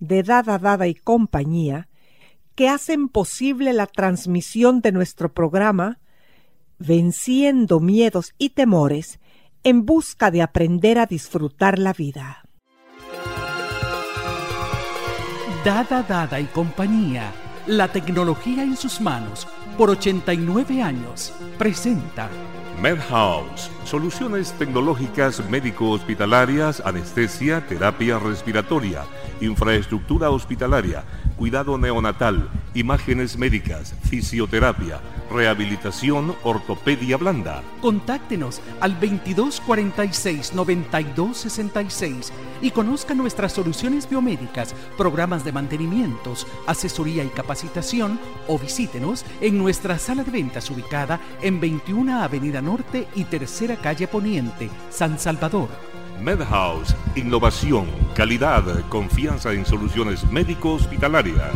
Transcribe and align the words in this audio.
de 0.00 0.22
Dada 0.22 0.58
Dada 0.58 0.88
y 0.88 0.94
compañía 0.94 1.88
que 2.54 2.68
hacen 2.68 3.08
posible 3.08 3.72
la 3.72 3.86
transmisión 3.86 4.80
de 4.80 4.92
nuestro 4.92 5.32
programa 5.32 6.00
Venciendo 6.78 7.78
miedos 7.78 8.32
y 8.38 8.50
temores 8.50 9.20
en 9.62 9.84
busca 9.84 10.30
de 10.30 10.40
aprender 10.40 10.98
a 10.98 11.04
disfrutar 11.04 11.78
la 11.78 11.92
vida. 11.92 12.42
Dada 15.62 16.02
Dada 16.02 16.40
y 16.40 16.46
compañía, 16.46 17.34
la 17.66 17.92
tecnología 17.92 18.62
en 18.62 18.78
sus 18.78 18.98
manos, 19.02 19.46
por 19.76 19.90
89 19.90 20.82
años, 20.82 21.32
presenta. 21.58 22.28
MedHouse, 22.80 23.70
soluciones 23.84 24.52
tecnológicas 24.52 25.46
médico-hospitalarias, 25.50 26.80
anestesia, 26.84 27.66
terapia 27.66 28.18
respiratoria, 28.18 29.04
infraestructura 29.40 30.30
hospitalaria, 30.30 31.04
cuidado 31.40 31.78
neonatal, 31.78 32.50
imágenes 32.74 33.38
médicas, 33.38 33.94
fisioterapia, 34.02 35.00
rehabilitación, 35.30 36.36
ortopedia 36.42 37.16
blanda. 37.16 37.62
Contáctenos 37.80 38.60
al 38.78 38.92
2246 39.00 40.52
9266 40.52 42.30
y 42.60 42.70
conozca 42.72 43.14
nuestras 43.14 43.54
soluciones 43.54 44.06
biomédicas, 44.06 44.74
programas 44.98 45.42
de 45.42 45.52
mantenimientos, 45.52 46.46
asesoría 46.66 47.24
y 47.24 47.28
capacitación 47.28 48.20
o 48.46 48.58
visítenos 48.58 49.24
en 49.40 49.56
nuestra 49.56 49.98
sala 49.98 50.24
de 50.24 50.32
ventas 50.32 50.70
ubicada 50.70 51.18
en 51.40 51.58
21 51.58 52.22
Avenida 52.22 52.60
Norte 52.60 53.08
y 53.14 53.24
Tercera 53.24 53.76
Calle 53.76 54.06
Poniente, 54.08 54.68
San 54.90 55.18
Salvador. 55.18 55.89
MedHouse, 56.20 56.94
innovación, 57.16 57.86
calidad, 58.14 58.62
confianza 58.88 59.52
en 59.52 59.64
soluciones 59.64 60.30
médico-hospitalarias. 60.30 61.54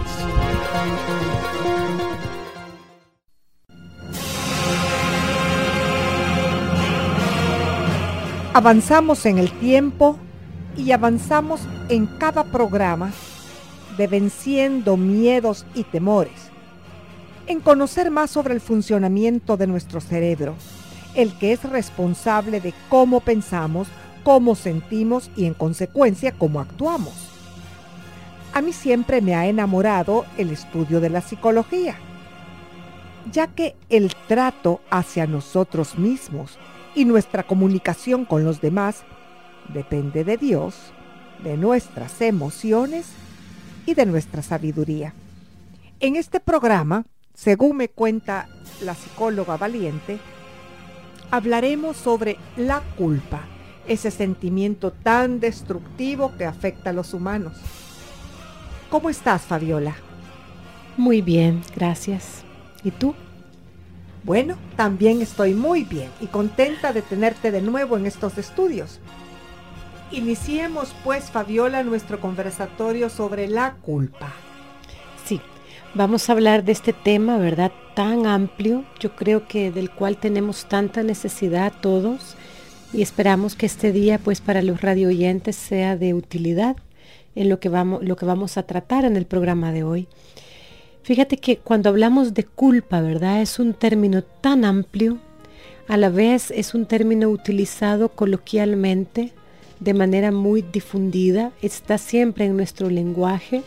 Avanzamos 8.54 9.26
en 9.26 9.38
el 9.38 9.50
tiempo 9.58 10.16
y 10.76 10.92
avanzamos 10.92 11.60
en 11.88 12.06
cada 12.06 12.44
programa 12.44 13.10
de 13.98 14.06
venciendo 14.06 14.96
miedos 14.96 15.66
y 15.74 15.84
temores, 15.84 16.50
en 17.46 17.60
conocer 17.60 18.10
más 18.10 18.30
sobre 18.30 18.54
el 18.54 18.60
funcionamiento 18.60 19.56
de 19.56 19.66
nuestro 19.66 20.00
cerebro, 20.00 20.54
el 21.14 21.36
que 21.36 21.52
es 21.52 21.62
responsable 21.64 22.60
de 22.60 22.72
cómo 22.88 23.20
pensamos, 23.20 23.88
cómo 24.24 24.56
sentimos 24.56 25.30
y 25.36 25.44
en 25.44 25.54
consecuencia 25.54 26.32
cómo 26.32 26.60
actuamos. 26.60 27.12
A 28.52 28.60
mí 28.60 28.72
siempre 28.72 29.20
me 29.20 29.34
ha 29.34 29.46
enamorado 29.46 30.24
el 30.38 30.50
estudio 30.50 31.00
de 31.00 31.10
la 31.10 31.20
psicología, 31.20 31.96
ya 33.30 33.46
que 33.48 33.76
el 33.90 34.14
trato 34.26 34.80
hacia 34.90 35.26
nosotros 35.26 35.98
mismos 35.98 36.58
y 36.94 37.04
nuestra 37.04 37.42
comunicación 37.42 38.24
con 38.24 38.44
los 38.44 38.60
demás 38.60 39.02
depende 39.72 40.24
de 40.24 40.36
Dios, 40.36 40.74
de 41.42 41.56
nuestras 41.56 42.20
emociones 42.20 43.06
y 43.86 43.94
de 43.94 44.06
nuestra 44.06 44.42
sabiduría. 44.42 45.14
En 46.00 46.16
este 46.16 46.40
programa, 46.40 47.04
según 47.34 47.76
me 47.76 47.88
cuenta 47.88 48.48
la 48.82 48.94
psicóloga 48.94 49.56
valiente, 49.56 50.18
hablaremos 51.30 51.96
sobre 51.96 52.36
la 52.56 52.82
culpa, 52.96 53.42
ese 53.86 54.10
sentimiento 54.10 54.92
tan 54.92 55.40
destructivo 55.40 56.32
que 56.36 56.44
afecta 56.44 56.90
a 56.90 56.92
los 56.92 57.14
humanos. 57.14 57.54
¿Cómo 58.90 59.10
estás, 59.10 59.42
Fabiola? 59.42 59.96
Muy 60.96 61.20
bien, 61.20 61.62
gracias. 61.74 62.44
¿Y 62.84 62.90
tú? 62.90 63.14
Bueno, 64.22 64.56
también 64.76 65.20
estoy 65.20 65.52
muy 65.54 65.84
bien 65.84 66.08
y 66.20 66.26
contenta 66.26 66.92
de 66.92 67.02
tenerte 67.02 67.50
de 67.50 67.60
nuevo 67.60 67.96
en 67.96 68.06
estos 68.06 68.38
estudios. 68.38 69.00
Iniciemos 70.10 70.94
pues, 71.02 71.30
Fabiola, 71.30 71.82
nuestro 71.82 72.20
conversatorio 72.20 73.10
sobre 73.10 73.48
la 73.48 73.74
culpa. 73.82 74.32
Sí, 75.26 75.40
vamos 75.94 76.28
a 76.28 76.32
hablar 76.32 76.64
de 76.64 76.72
este 76.72 76.92
tema, 76.92 77.36
¿verdad? 77.36 77.72
Tan 77.94 78.26
amplio, 78.26 78.84
yo 79.00 79.14
creo 79.16 79.46
que 79.48 79.70
del 79.70 79.90
cual 79.90 80.16
tenemos 80.16 80.66
tanta 80.66 81.02
necesidad 81.02 81.72
todos 81.80 82.36
y 82.94 83.02
esperamos 83.02 83.56
que 83.56 83.66
este 83.66 83.90
día, 83.90 84.18
pues 84.18 84.40
para 84.40 84.62
los 84.62 84.80
radio 84.80 85.08
oyentes, 85.08 85.56
sea 85.56 85.96
de 85.96 86.14
utilidad 86.14 86.76
en 87.34 87.48
lo 87.48 87.58
que 87.58 87.68
vamos, 87.68 88.04
lo 88.04 88.14
que 88.14 88.24
vamos 88.24 88.56
a 88.56 88.62
tratar 88.62 89.04
en 89.04 89.16
el 89.16 89.26
programa 89.26 89.72
de 89.72 89.82
hoy. 89.82 90.08
Fíjate 91.02 91.36
que 91.38 91.58
cuando 91.58 91.88
hablamos 91.88 92.34
de 92.34 92.44
culpa, 92.44 93.00
¿verdad? 93.00 93.42
Es 93.42 93.58
un 93.58 93.74
término 93.74 94.22
tan 94.22 94.64
amplio, 94.64 95.18
a 95.88 95.96
la 95.96 96.08
vez 96.08 96.52
es 96.52 96.72
un 96.74 96.86
término 96.86 97.28
utilizado 97.28 98.10
coloquialmente, 98.10 99.32
de 99.80 99.92
manera 99.92 100.30
muy 100.30 100.62
difundida, 100.62 101.50
está 101.62 101.98
siempre 101.98 102.44
en 102.44 102.56
nuestro 102.56 102.88
lenguaje, 102.88 103.62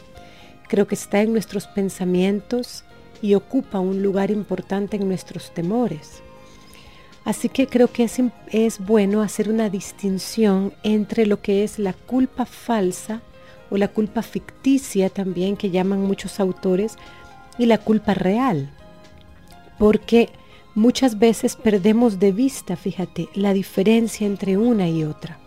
creo 0.69 0.87
que 0.87 0.95
está 0.95 1.21
en 1.21 1.33
nuestros 1.33 1.67
pensamientos 1.67 2.85
y 3.21 3.35
ocupa 3.35 3.79
un 3.79 4.01
lugar 4.01 4.31
importante 4.31 4.95
en 4.95 5.07
nuestros 5.07 5.53
temores. 5.53 6.23
Así 7.27 7.49
que 7.49 7.67
creo 7.67 7.91
que 7.91 8.09
es, 8.53 8.79
bueno 8.79 9.21
hacer 9.21 9.49
una 9.49 9.69
distinción 9.69 10.73
entre 10.83 11.25
lo 11.25 11.41
que 11.41 11.65
es 11.65 11.77
la 11.77 11.91
culpa 11.91 12.45
falsa 12.45 13.21
o 13.69 13.75
la 13.75 13.89
culpa 13.89 14.21
ficticia 14.21 15.09
también 15.09 15.57
que 15.57 15.69
llaman 15.69 15.99
muchos 16.03 16.39
autores, 16.39 16.95
y 17.57 17.66
la 17.66 17.79
culpa 17.79 18.13
real. 18.13 18.71
Porque 19.77 20.29
muchas 20.73 21.19
veces 21.19 21.57
perdemos 21.57 22.17
de 22.17 22.31
vista, 22.31 22.78
fíjate, 22.78 23.28
la 23.34 23.52
diferencia 23.52 24.25
entre 24.25 24.55
una 24.55 24.87
y 24.87 25.03
otra. 25.03 25.37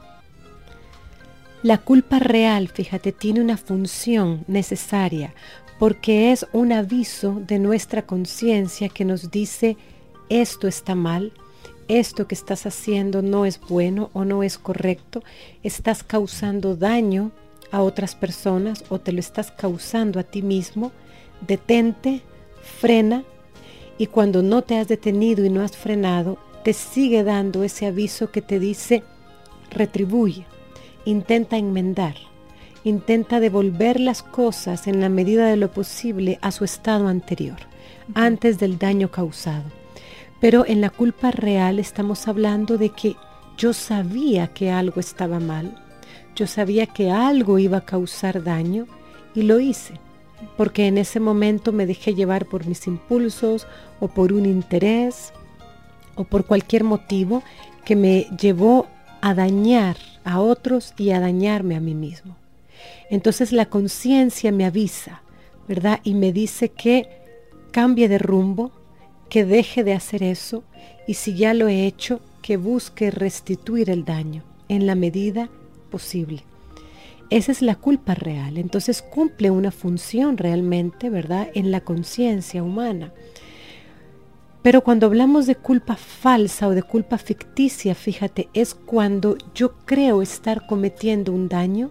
La 1.62 1.78
culpa 1.78 2.19
real, 2.19 2.69
fíjate, 2.69 3.10
tiene 3.12 3.40
una 3.40 3.56
función 3.56 4.44
necesaria 4.49 5.32
porque 5.78 6.31
es 6.31 6.46
un 6.52 6.72
aviso 6.72 7.40
de 7.46 7.58
nuestra 7.58 8.02
conciencia 8.02 8.90
que 8.90 9.06
nos 9.06 9.31
dice 9.31 9.78
esto 10.28 10.69
está 10.69 10.94
mal, 10.94 11.32
esto 11.98 12.28
que 12.28 12.34
estás 12.34 12.66
haciendo 12.66 13.20
no 13.20 13.44
es 13.44 13.60
bueno 13.60 14.10
o 14.12 14.25
no 14.25 14.42
es 14.42 14.58
correcto, 14.58 15.25
estás 15.64 16.04
causando 16.04 16.76
daño 16.76 17.32
a 17.72 17.82
otras 17.82 18.14
personas 18.14 18.84
o 18.88 19.00
te 19.00 19.12
lo 19.12 19.19
estás 19.19 19.50
causando 19.50 20.20
a 20.20 20.22
ti 20.22 20.42
mismo 20.42 20.92
detente, 21.46 22.22
frena 22.78 23.25
y 23.98 24.06
cuando 24.06 24.42
no 24.42 24.62
te 24.62 24.78
has 24.78 24.88
detenido 24.88 25.44
y 25.44 25.50
no 25.50 25.62
has 25.62 25.76
frenado, 25.76 26.38
te 26.64 26.72
sigue 26.75 27.25
dando 27.25 27.64
ese 27.64 27.87
aviso 27.87 28.31
que 28.31 28.40
te 28.40 28.58
dice, 28.58 29.02
retribuye, 29.70 30.46
intenta 31.04 31.56
enmendar, 31.56 32.14
intenta 32.84 33.40
devolver 33.40 33.98
las 33.98 34.22
cosas 34.22 34.86
en 34.86 35.00
la 35.00 35.08
medida 35.08 35.46
de 35.46 35.56
lo 35.56 35.72
posible 35.72 36.38
a 36.40 36.52
su 36.52 36.64
estado 36.64 37.08
anterior, 37.08 37.58
antes 38.14 38.58
del 38.58 38.78
daño 38.78 39.10
causado. 39.10 39.80
Pero 40.40 40.64
en 40.66 40.81
la 40.81 40.90
culpa 40.90 41.31
real 41.31 41.78
estamos 41.78 42.26
hablando 42.26 42.78
de 42.78 42.90
que 42.90 43.16
yo 43.56 43.72
sabía 43.72 44.48
que 44.48 44.70
algo 44.70 45.00
estaba 45.00 45.38
mal, 45.38 45.76
yo 46.34 46.46
sabía 46.46 46.87
que 46.87 47.10
algo 47.10 47.58
iba 47.58 47.78
a 47.78 47.84
causar 47.84 48.42
daño 48.42 48.87
y 49.34 49.42
lo 49.42 49.60
hice, 49.60 49.94
porque 50.56 50.87
en 50.87 50.96
ese 50.96 51.20
momento 51.20 51.72
me 51.72 51.87
dejé 51.87 52.14
llevar 52.14 52.46
por 52.46 52.66
mis 52.66 52.87
impulsos 52.87 53.66
o 54.00 54.08
por 54.08 54.32
un 54.32 54.46
interés 54.46 55.32
o 56.14 56.25
por 56.25 56.46
cualquier 56.46 56.84
motivo 56.84 57.43
que 57.84 57.96
me 57.96 58.26
llevó 58.40 58.86
a 59.20 59.34
dañar 59.34 59.96
a 60.25 60.40
otros 60.40 60.94
y 60.96 61.10
a 61.10 61.20
dañarme 61.20 61.76
a 61.76 61.81
mí 61.81 61.94
mismo. 61.94 62.36
Entonces 63.10 63.52
la 63.52 63.66
conciencia 63.66 64.52
me 64.52 64.64
avisa, 64.64 65.22
¿verdad? 65.69 66.00
Y 66.02 66.14
me 66.14 66.32
dice 66.32 66.70
que 66.70 67.08
cambie 67.72 68.08
de 68.08 68.19
rumbo, 68.19 68.72
que 69.31 69.44
deje 69.47 69.85
de 69.85 69.94
hacer 69.94 70.23
eso 70.23 70.62
y 71.06 71.15
si 71.15 71.35
ya 71.35 71.55
lo 71.55 71.69
he 71.69 71.87
hecho, 71.87 72.21
que 72.43 72.56
busque 72.56 73.11
restituir 73.11 73.88
el 73.88 74.05
daño 74.05 74.43
en 74.69 74.87
la 74.87 74.94
medida 74.94 75.49
posible. 75.91 76.43
Esa 77.31 77.53
es 77.53 77.62
la 77.62 77.77
culpa 77.77 78.15
real. 78.15 78.59
Entonces 78.59 79.03
cumple 79.03 79.50
una 79.50 79.71
función 79.71 80.37
realmente, 80.37 81.11
¿verdad? 81.11 81.49
En 81.55 81.71
la 81.71 81.81
conciencia 81.81 82.62
humana. 82.62 83.12
Pero 84.62 84.82
cuando 84.82 85.06
hablamos 85.06 85.47
de 85.47 85.55
culpa 85.55 85.97
falsa 85.97 86.69
o 86.69 86.73
de 86.73 86.82
culpa 86.82 87.17
ficticia, 87.17 87.94
fíjate, 87.94 88.49
es 88.53 88.75
cuando 88.75 89.38
yo 89.55 89.73
creo 89.87 90.23
estar 90.23 90.67
cometiendo 90.67 91.32
un 91.32 91.49
daño, 91.49 91.91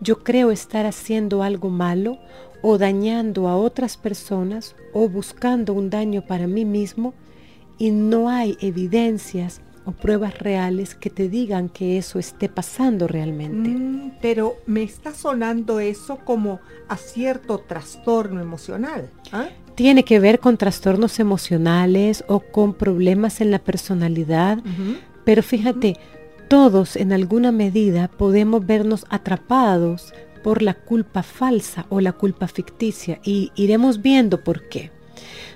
yo 0.00 0.22
creo 0.22 0.50
estar 0.50 0.86
haciendo 0.86 1.42
algo 1.42 1.70
malo 1.70 2.18
o 2.68 2.78
dañando 2.78 3.46
a 3.46 3.56
otras 3.56 3.96
personas 3.96 4.74
o 4.92 5.08
buscando 5.08 5.72
un 5.72 5.88
daño 5.88 6.22
para 6.26 6.48
mí 6.48 6.64
mismo 6.64 7.14
y 7.78 7.92
no 7.92 8.28
hay 8.28 8.58
evidencias 8.60 9.60
o 9.84 9.92
pruebas 9.92 10.36
reales 10.40 10.96
que 10.96 11.08
te 11.08 11.28
digan 11.28 11.68
que 11.68 11.96
eso 11.96 12.18
esté 12.18 12.48
pasando 12.48 13.06
realmente. 13.06 13.70
Mm, 13.70 14.14
pero 14.20 14.56
me 14.66 14.82
está 14.82 15.14
sonando 15.14 15.78
eso 15.78 16.18
como 16.24 16.58
a 16.88 16.96
cierto 16.96 17.58
trastorno 17.58 18.40
emocional. 18.40 19.10
¿ah? 19.30 19.46
Tiene 19.76 20.02
que 20.02 20.18
ver 20.18 20.40
con 20.40 20.56
trastornos 20.56 21.20
emocionales 21.20 22.24
o 22.26 22.40
con 22.40 22.74
problemas 22.74 23.40
en 23.40 23.52
la 23.52 23.60
personalidad, 23.60 24.58
pero 25.24 25.44
fíjate, 25.44 25.94
todos 26.48 26.96
en 26.96 27.12
alguna 27.12 27.52
medida 27.52 28.08
podemos 28.08 28.66
vernos 28.66 29.06
atrapados 29.08 30.12
por 30.46 30.62
la 30.62 30.74
culpa 30.74 31.24
falsa 31.24 31.86
o 31.88 32.00
la 32.00 32.12
culpa 32.12 32.46
ficticia 32.46 33.18
y 33.24 33.50
iremos 33.56 34.00
viendo 34.00 34.44
por 34.44 34.68
qué 34.68 34.92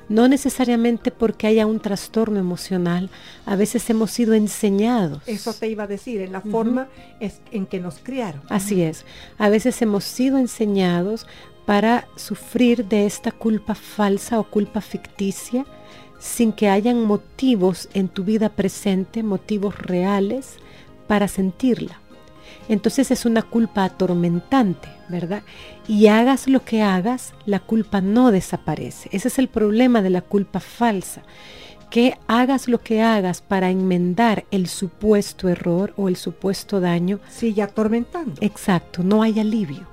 no 0.09 0.27
necesariamente 0.27 1.13
porque 1.13 1.47
haya 1.47 1.65
un 1.65 1.79
trastorno 1.79 2.41
emocional, 2.41 3.09
a 3.47 3.55
veces 3.55 3.89
hemos 3.89 4.11
sido 4.11 4.35
enseñados. 4.35 5.23
Eso 5.27 5.55
te 5.55 5.69
iba 5.69 5.85
a 5.85 5.87
decir, 5.87 6.21
en 6.21 6.33
la 6.33 6.41
forma 6.41 6.89
es 7.21 7.41
en 7.53 7.67
que 7.67 7.79
nos 7.79 8.01
criaron. 8.01 8.43
Así 8.49 8.83
es, 8.83 9.05
a 9.39 9.49
veces 9.49 9.81
hemos 9.81 10.03
sido 10.03 10.39
enseñados 10.39 11.25
para 11.67 12.09
sufrir 12.17 12.87
de 12.87 13.07
esta 13.07 13.31
culpa 13.31 13.77
falsa 13.77 14.41
o 14.41 14.51
culpa 14.51 14.81
ficticia 14.81 15.67
sin 16.19 16.51
que 16.53 16.69
hayan 16.69 17.05
motivos 17.05 17.89
en 17.95 18.09
tu 18.09 18.25
vida 18.25 18.49
presente, 18.49 19.23
motivos 19.23 19.79
reales 19.79 20.57
para 21.07 21.29
sentirla. 21.29 22.01
Entonces 22.71 23.11
es 23.11 23.27
una 23.27 23.43
culpa 23.43 23.83
atormentante, 23.83 24.89
¿verdad? 25.09 25.43
Y 25.89 26.07
hagas 26.07 26.47
lo 26.47 26.65
que 26.65 26.83
hagas, 26.83 27.35
la 27.45 27.59
culpa 27.59 28.01
no 28.01 28.31
desaparece. 28.31 29.09
Ese 29.11 29.27
es 29.27 29.41
el 29.41 29.49
problema 29.49 30.03
de 30.03 30.11
la 30.11 30.23
culpa 30.23 30.61
falsa. 30.61 31.23
Que 31.91 32.17
hagas 32.29 32.69
lo 32.69 32.81
que 32.81 33.03
hagas 33.03 33.43
para 33.43 33.71
enmendar 33.71 34.45
el 34.53 34.69
supuesto 34.69 35.49
error 35.49 35.95
o 35.97 36.09
el 36.09 36.15
supuesto 36.15 36.79
daño. 36.79 37.19
Sigue 37.29 37.63
atormentando. 37.63 38.37
Exacto, 38.41 39.03
no 39.03 39.25
hay 39.25 39.41
alivio. 39.41 39.89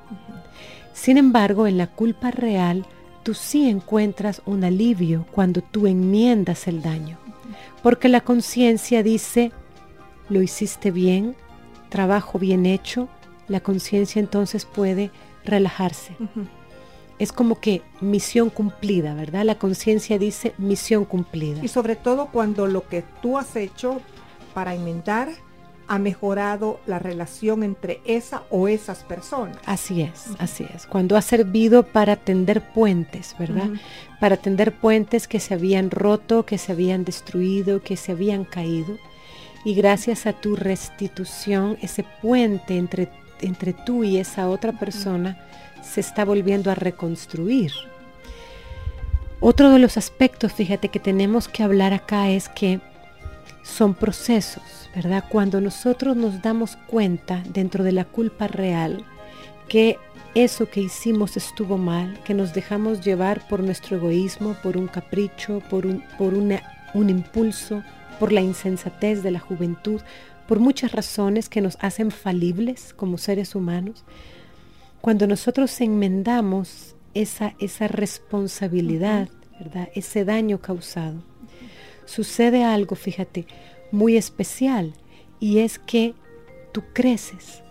Sin 0.94 1.18
embargo, 1.18 1.66
en 1.66 1.80
la 1.80 1.88
culpa 1.88 2.30
real, 2.30 2.86
tú 3.24 3.34
sí 3.34 3.68
encuentras 3.68 4.44
un 4.46 4.64
alivio 4.64 5.26
cuando 5.32 5.62
tú 5.62 5.88
enmiendas 5.88 6.68
el 6.68 6.84
daño. 6.84 7.18
Porque 7.82 8.08
la 8.08 8.22
conciencia 8.22 9.02
dice, 9.02 9.52
lo 10.30 10.44
hiciste 10.44 10.92
bien, 10.92 11.36
trabajo 11.88 12.39
bien 12.39 12.66
hecho, 12.66 13.07
la 13.48 13.60
conciencia 13.60 14.19
entonces 14.19 14.66
puede 14.66 15.12
relajarse. 15.44 16.16
Es 17.19 17.31
como 17.31 17.60
que 17.60 17.81
misión 18.01 18.50
cumplida, 18.50 19.13
¿verdad? 19.13 19.44
La 19.44 19.57
conciencia 19.57 20.19
dice 20.19 20.54
misión 20.57 21.06
cumplida. 21.06 21.63
Y 21.63 21.68
sobre 21.68 21.95
todo 21.95 22.28
cuando 22.28 22.68
lo 22.68 22.88
que 22.88 23.04
tú 23.22 23.38
has 23.38 23.56
hecho 23.56 24.01
para 24.54 24.75
enmendar 24.75 25.30
ha 25.88 26.00
mejorado 26.00 26.80
la 26.86 27.00
relación 27.00 27.63
entre 27.63 28.01
esa 28.06 28.44
o 28.50 28.68
esas 28.68 29.06
personas. 29.06 29.57
Así 29.66 30.01
es, 30.01 30.28
así 30.38 30.66
es. 30.75 30.86
Cuando 30.86 31.16
ha 31.16 31.22
servido 31.22 31.83
para 31.83 32.18
tender 32.18 32.62
puentes, 32.74 33.36
¿verdad? 33.40 33.69
Para 34.19 34.36
tender 34.36 34.74
puentes 34.74 35.28
que 35.28 35.40
se 35.40 35.54
habían 35.54 35.90
roto, 35.90 36.45
que 36.45 36.57
se 36.57 36.74
habían 36.74 37.06
destruido, 37.06 37.81
que 37.81 37.95
se 37.95 38.12
habían 38.12 38.44
caído 38.44 38.98
y 39.68 39.74
gracias 39.74 40.25
a 40.28 40.31
tu 40.31 40.56
restitución, 40.56 41.78
ese 41.81 42.06
puente 42.22 42.78
entre, 42.78 43.10
entre 43.42 43.74
tú 43.74 44.06
y 44.06 44.16
esa 44.16 44.48
otra 44.48 44.72
persona 44.72 45.38
se 45.81 46.00
está 46.00 46.24
volviendo 46.24 46.72
a 46.72 46.75
reconstruir. 46.75 47.74
Otro 49.42 49.69
de 49.69 49.80
los 49.80 49.98
aspectos, 49.98 50.54
fíjate, 50.54 50.88
que 50.88 51.02
tenemos 51.02 51.50
que 51.50 51.64
hablar 51.64 51.94
acá 51.94 52.30
es 52.30 52.48
que 52.48 52.80
son 53.62 53.94
procesos, 53.94 54.90
¿verdad? 54.96 55.25
Cuando 55.28 55.60
nosotros 55.60 56.16
nos 56.16 56.42
damos 56.42 56.78
cuenta 56.88 57.44
dentro 57.50 57.84
de 57.84 57.92
la 57.92 58.06
culpa 58.06 58.48
real 58.48 59.04
que 59.68 59.98
eso 60.34 60.69
que 60.69 60.80
hicimos 60.80 61.36
estuvo 61.36 61.78
mal, 61.78 62.18
que 62.24 62.34
nos 62.34 62.54
dejamos 62.54 63.02
llevar 63.02 63.46
por 63.50 63.62
nuestro 63.62 63.98
egoísmo, 63.98 64.56
por 64.64 64.78
un 64.78 64.88
capricho, 64.88 65.62
por 65.69 65.86
un, 65.86 66.06
por 66.18 66.34
un 66.34 67.10
impulso, 67.10 67.84
por 68.19 68.31
la 68.31 68.42
insensatez 68.42 69.24
de 69.24 69.31
la 69.31 69.40
juventud, 69.40 70.02
por 70.48 70.60
muchas 70.60 70.92
razones 70.92 71.50
que 71.50 71.62
nos 71.62 71.78
hacen 71.81 72.12
falibles 72.12 72.94
como 72.94 73.18
seres 73.18 73.56
humanos, 73.56 74.04
cuando 75.02 75.28
nosotros 75.28 75.80
enmendamos 75.81 76.96
esa, 77.14 77.56
esa 77.60 77.88
responsabilidad, 77.88 79.30
¿verdad? 79.60 79.90
ese 79.94 80.25
daño 80.25 80.60
causado, 80.60 81.22
sucede 82.06 82.64
algo, 82.64 82.96
fíjate, 82.96 83.46
muy 83.92 84.18
especial, 84.18 84.94
y 85.40 85.59
es 85.59 85.80
que 85.80 86.14
tú 86.71 86.83
creces, 86.94 87.62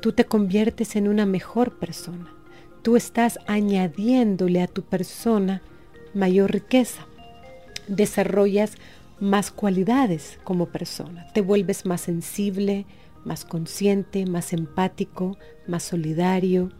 tú 0.00 0.12
te 0.12 0.24
conviertes 0.24 0.96
en 0.96 1.08
una 1.08 1.26
mejor 1.26 1.78
persona, 1.78 2.32
tú 2.82 2.96
estás 2.96 3.38
añadiéndole 3.46 4.62
a 4.62 4.66
tu 4.66 4.82
persona 4.82 5.62
mayor 6.14 6.52
riqueza, 6.52 7.06
desarrollas 7.88 8.76
más 9.22 9.52
cualidades 9.52 10.40
como 10.42 10.66
persona. 10.66 11.28
Te 11.32 11.42
vuelves 11.42 11.86
más 11.86 12.00
sensible, 12.00 12.86
más 13.24 13.44
consciente, 13.44 14.26
más 14.26 14.52
empático, 14.52 15.38
más 15.68 15.84
solidario. 15.84 16.70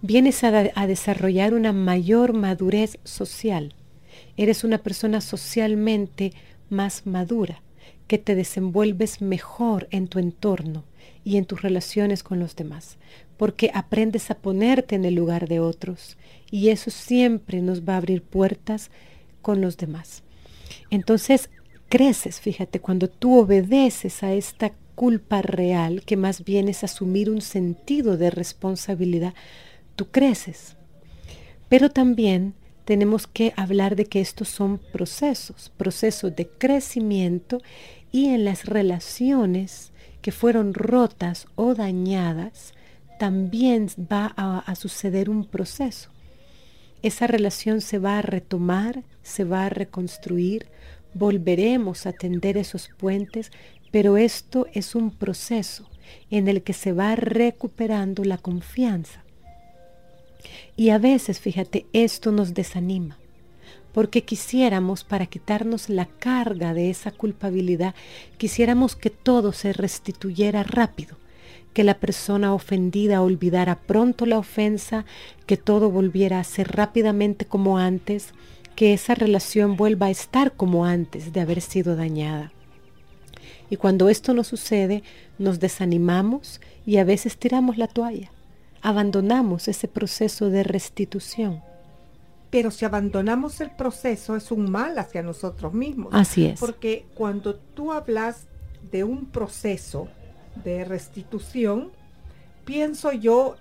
Vienes 0.00 0.42
a, 0.42 0.50
desarrollar 0.86 1.52
una 1.52 1.74
mayor 1.74 2.32
madurez 2.32 2.98
social. 3.04 3.74
Eres 4.38 4.64
una 4.64 4.78
persona 4.78 5.20
socialmente 5.20 6.32
más 6.70 7.04
madura, 7.06 7.60
que 8.06 8.16
te 8.16 8.34
desenvuelves 8.34 9.20
mejor 9.20 9.88
en 9.90 10.08
tu 10.08 10.18
entorno 10.18 10.84
y 11.24 11.36
en 11.36 11.44
tus 11.44 11.60
relaciones 11.60 12.22
con 12.22 12.40
los 12.40 12.56
demás, 12.56 12.96
porque 13.36 13.70
aprendes 13.74 14.30
a 14.30 14.38
ponerte 14.38 14.94
en 14.94 15.04
el 15.04 15.14
lugar 15.14 15.46
de 15.46 15.60
otros 15.60 16.16
y 16.50 16.70
eso 16.70 16.90
siempre 16.90 17.60
nos 17.60 17.82
va 17.82 17.94
a 17.94 17.98
abrir 17.98 18.22
puertas 18.22 18.90
con 19.42 19.60
los 19.60 19.76
demás. 19.76 20.22
Entonces 20.90 21.50
creces, 21.88 22.40
fíjate, 22.40 22.80
cuando 22.80 23.08
tú 23.08 23.38
obedeces 23.38 24.22
a 24.22 24.32
esta 24.32 24.72
culpa 24.94 25.42
real, 25.42 26.02
que 26.04 26.16
más 26.16 26.44
bien 26.44 26.68
es 26.68 26.82
asumir 26.84 27.30
un 27.30 27.40
sentido 27.40 28.16
de 28.16 28.30
responsabilidad, 28.30 29.34
tú 29.94 30.06
creces. 30.10 30.76
Pero 31.68 31.90
también 31.90 32.54
tenemos 32.84 33.26
que 33.26 33.52
hablar 33.56 33.96
de 33.96 34.06
que 34.06 34.20
estos 34.20 34.48
son 34.48 34.78
procesos, 34.78 35.72
procesos 35.76 36.34
de 36.34 36.48
crecimiento 36.48 37.60
y 38.12 38.26
en 38.26 38.44
las 38.44 38.64
relaciones 38.64 39.92
que 40.22 40.32
fueron 40.32 40.72
rotas 40.74 41.46
o 41.56 41.74
dañadas, 41.74 42.74
también 43.18 43.88
va 44.10 44.34
a, 44.36 44.74
suceder 44.74 45.30
un 45.30 45.44
proceso 45.44 46.10
esa 47.06 47.26
relación 47.26 47.80
se 47.80 47.98
va 47.98 48.18
a 48.18 48.22
retomar, 48.22 49.04
se 49.22 49.44
va 49.44 49.66
a 49.66 49.68
reconstruir, 49.68 50.66
volveremos 51.14 52.06
a 52.06 52.12
tender 52.12 52.56
esos 52.56 52.88
puentes, 52.96 53.52
pero 53.92 54.16
esto 54.16 54.66
es 54.74 54.94
un 54.94 55.10
proceso 55.10 55.88
en 56.30 56.48
el 56.48 56.62
que 56.62 56.72
se 56.72 56.92
va 56.92 57.14
recuperando 57.14 58.24
la 58.24 58.38
confianza. 58.38 59.22
Y 60.76 60.90
a 60.90 60.98
veces, 60.98 61.40
fíjate, 61.40 61.86
esto 61.92 62.32
nos 62.32 62.54
desanima, 62.54 63.18
porque 63.92 64.24
quisiéramos, 64.24 65.04
para 65.04 65.26
quitarnos 65.26 65.88
la 65.88 66.06
carga 66.06 66.74
de 66.74 66.90
esa 66.90 67.12
culpabilidad, 67.12 67.94
quisiéramos 68.36 68.96
que 68.96 69.10
todo 69.10 69.52
se 69.52 69.72
restituyera 69.72 70.64
rápido, 70.64 71.16
que 71.76 71.84
la 71.84 72.00
persona 72.00 72.54
ofendida 72.54 73.20
olvidara 73.20 73.78
pronto 73.78 74.24
la 74.24 74.38
ofensa, 74.38 75.04
que 75.44 75.58
todo 75.58 75.90
volviera 75.90 76.40
a 76.40 76.44
ser 76.44 76.74
rápidamente 76.74 77.44
como 77.44 77.76
antes, 77.76 78.32
que 78.74 78.94
esa 78.94 79.14
relación 79.14 79.76
vuelva 79.76 80.06
a 80.06 80.10
estar 80.10 80.52
como 80.52 80.86
antes 80.86 81.34
de 81.34 81.40
haber 81.42 81.60
sido 81.60 81.94
dañada. 81.94 82.50
Y 83.68 83.76
cuando 83.76 84.08
esto 84.08 84.32
no 84.32 84.42
sucede, 84.42 85.02
nos 85.38 85.60
desanimamos 85.60 86.62
y 86.86 86.96
a 86.96 87.04
veces 87.04 87.36
tiramos 87.36 87.76
la 87.76 87.88
toalla, 87.88 88.30
abandonamos 88.80 89.68
ese 89.68 89.86
proceso 89.86 90.48
de 90.48 90.62
restitución. 90.62 91.60
Pero 92.48 92.70
si 92.70 92.86
abandonamos 92.86 93.60
el 93.60 93.70
proceso 93.70 94.34
es 94.34 94.50
un 94.50 94.70
mal 94.70 94.98
hacia 94.98 95.22
nosotros 95.22 95.74
mismos. 95.74 96.08
Así 96.14 96.46
es. 96.46 96.58
Porque 96.58 97.04
cuando 97.14 97.56
tú 97.56 97.92
hablas 97.92 98.46
de 98.90 99.04
un 99.04 99.26
proceso 99.26 100.08
de 100.64 100.84
restitución, 100.84 101.92
pienso 102.64 103.12
yo 103.12 103.56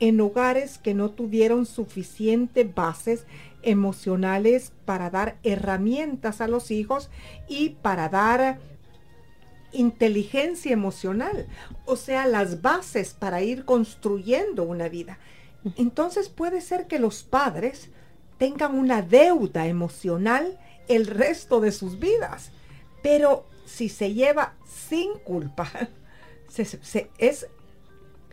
en 0.00 0.20
hogares 0.20 0.78
que 0.78 0.94
no 0.94 1.10
tuvieron 1.10 1.66
suficientes 1.66 2.74
bases 2.74 3.26
emocionales 3.62 4.72
para 4.86 5.10
dar 5.10 5.36
herramientas 5.42 6.40
a 6.40 6.48
los 6.48 6.70
hijos 6.70 7.10
y 7.48 7.70
para 7.70 8.08
dar 8.08 8.58
inteligencia 9.72 10.72
emocional, 10.72 11.46
o 11.84 11.96
sea, 11.96 12.26
las 12.26 12.62
bases 12.62 13.14
para 13.14 13.42
ir 13.42 13.64
construyendo 13.64 14.64
una 14.64 14.88
vida. 14.88 15.18
Entonces 15.76 16.28
puede 16.28 16.60
ser 16.60 16.86
que 16.86 16.98
los 16.98 17.22
padres 17.22 17.90
tengan 18.38 18.76
una 18.76 19.02
deuda 19.02 19.66
emocional 19.66 20.58
el 20.88 21.06
resto 21.06 21.60
de 21.60 21.72
sus 21.72 21.98
vidas, 21.98 22.50
pero 23.02 23.46
si 23.66 23.88
se 23.88 24.14
lleva 24.14 24.54
sin 24.66 25.12
culpa, 25.18 25.70
es 26.58 27.46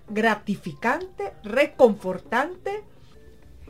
gratificante, 0.09 1.33
reconfortante 1.43 2.83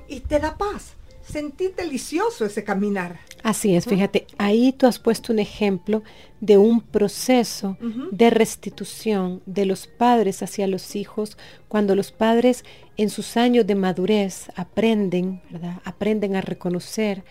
y 0.07 0.21
te 0.21 0.39
da 0.39 0.57
paz 0.57 0.97
sentí 1.27 1.67
delicioso 1.75 2.45
ese 2.45 2.63
caminar. 2.63 3.19
Así 3.43 3.75
es, 3.75 3.85
fíjate, 3.85 4.25
ahí 4.37 4.71
tú 4.71 4.87
has 4.87 4.99
puesto 4.99 5.31
un 5.31 5.39
ejemplo 5.39 6.03
de 6.41 6.57
un 6.57 6.81
proceso 6.81 7.77
de 8.11 8.29
restitución 8.29 9.41
de 9.45 9.65
los 9.65 9.87
padres 9.87 10.41
hacia 10.41 10.67
los 10.67 10.95
hijos, 10.95 11.37
cuando 11.67 11.95
los 11.95 12.11
padres 12.11 12.65
en 12.97 13.09
sus 13.09 13.37
años 13.37 13.67
de 13.67 13.75
madurez 13.75 14.47
aprenden, 14.55 15.41
¿verdad? 15.49 15.81
Aprenden 15.83 16.35
a 16.35 16.41
reconocer 16.41 17.23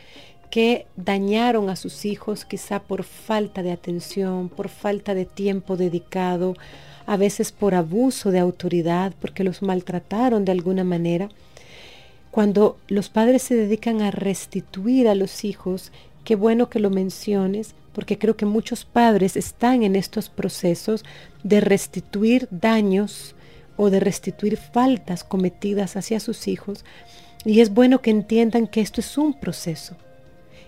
que 0.50 0.87
dañaron 0.96 1.70
a 1.70 1.76
sus 1.76 2.04
hijos 2.04 2.44
quizá 2.44 2.82
por 2.82 3.02
falta 3.02 3.62
de 3.62 3.73
atención, 3.73 4.49
por 4.49 4.68
falta 4.68 5.12
de 5.14 5.25
tiempo 5.25 5.76
dedicado, 5.76 6.54
a 7.06 7.16
veces 7.16 7.52
por 7.52 7.75
abuso 7.75 8.30
de 8.30 8.38
autoridad, 8.40 9.14
porque 9.20 9.44
los 9.44 9.62
maltrataron 9.62 10.44
de 10.44 10.52
alguna 10.52 10.84
manera 10.84 11.28
cuando 12.36 12.76
los 12.88 13.08
padres 13.08 13.40
se 13.44 13.54
dedican 13.54 14.02
a 14.02 14.10
restituir 14.10 15.08
a 15.08 15.14
los 15.14 15.42
hijos, 15.42 15.90
qué 16.22 16.36
bueno 16.36 16.68
que 16.68 16.80
lo 16.80 16.90
menciones, 16.90 17.75
porque 17.94 18.18
creo 18.18 18.36
que 18.36 18.44
muchos 18.44 18.84
padres 18.84 19.38
están 19.38 19.82
en 19.82 19.96
estos 19.96 20.28
procesos 20.28 21.02
de 21.44 21.62
restituir 21.62 22.46
daños 22.50 23.34
o 23.78 23.88
de 23.88 24.00
restituir 24.00 24.58
faltas 24.58 25.25
cometidas 25.25 25.96
hacia 25.96 26.20
sus 26.20 26.46
hijos. 26.46 26.84
Y 27.46 27.60
es 27.60 27.72
bueno 27.72 28.02
que 28.02 28.10
entiendan 28.10 28.66
que 28.66 28.82
esto 28.82 29.00
es 29.00 29.16
un 29.16 29.32
proceso 29.32 29.96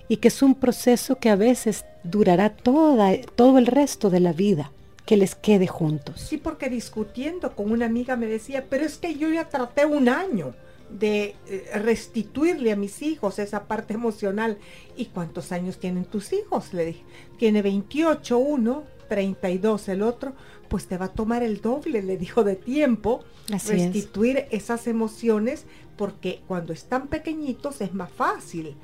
y 0.09 0.17
que 0.17 0.29
es 0.29 0.41
un 0.41 0.55
proceso 0.55 1.19
que 1.19 1.29
a 1.29 1.37
veces 1.37 1.85
durará 2.03 2.49
todo 2.49 3.59
el 3.59 3.67
resto 3.67 4.09
de 4.09 4.21
la 4.21 4.33
vida 4.33 4.73
que 5.09 5.17
les 5.17 5.35
quede 5.35 5.67
juntos. 5.67 6.21
Sí, 6.21 6.37
porque 6.37 6.69
discutiendo 6.69 7.57
con 7.57 7.73
una 7.73 7.87
amiga 7.87 8.15
me 8.15 8.27
decía, 8.27 8.67
pero 8.69 8.85
es 8.85 8.99
que 8.99 9.15
yo 9.15 9.31
ya 9.31 9.49
traté 9.49 9.87
un 9.87 10.07
año 10.11 10.55
de 10.91 11.35
eh, 11.47 11.65
restituirle 11.77 12.73
a 12.73 12.77
mis 12.77 13.01
hijos 13.01 13.39
esa 13.39 13.65
parte 13.65 13.95
emocional. 13.95 14.59
¿Y 14.99 15.07
cuántos 15.07 15.51
años 15.51 15.79
tienen 15.79 16.05
tus 16.05 16.35
hijos? 16.35 16.75
Le 16.75 16.85
dije, 16.85 17.05
tiene 17.39 17.63
28 17.63 18.37
uno, 18.37 18.83
32 19.09 19.89
el 19.89 20.03
otro, 20.03 20.35
pues 20.69 20.89
te 20.89 20.99
va 20.99 21.07
a 21.07 21.13
tomar 21.13 21.43
el 21.43 21.63
doble, 21.63 22.03
le 22.03 22.19
dijo, 22.19 22.45
de 22.45 22.57
tiempo 22.57 23.25
restituir 23.49 24.45
esas 24.51 24.87
emociones, 24.87 25.65
porque 25.97 26.43
cuando 26.47 26.75
están 26.75 27.07
pequeñitos 27.07 27.81
es 27.81 27.95
más 27.95 28.11
fácil 28.11 28.77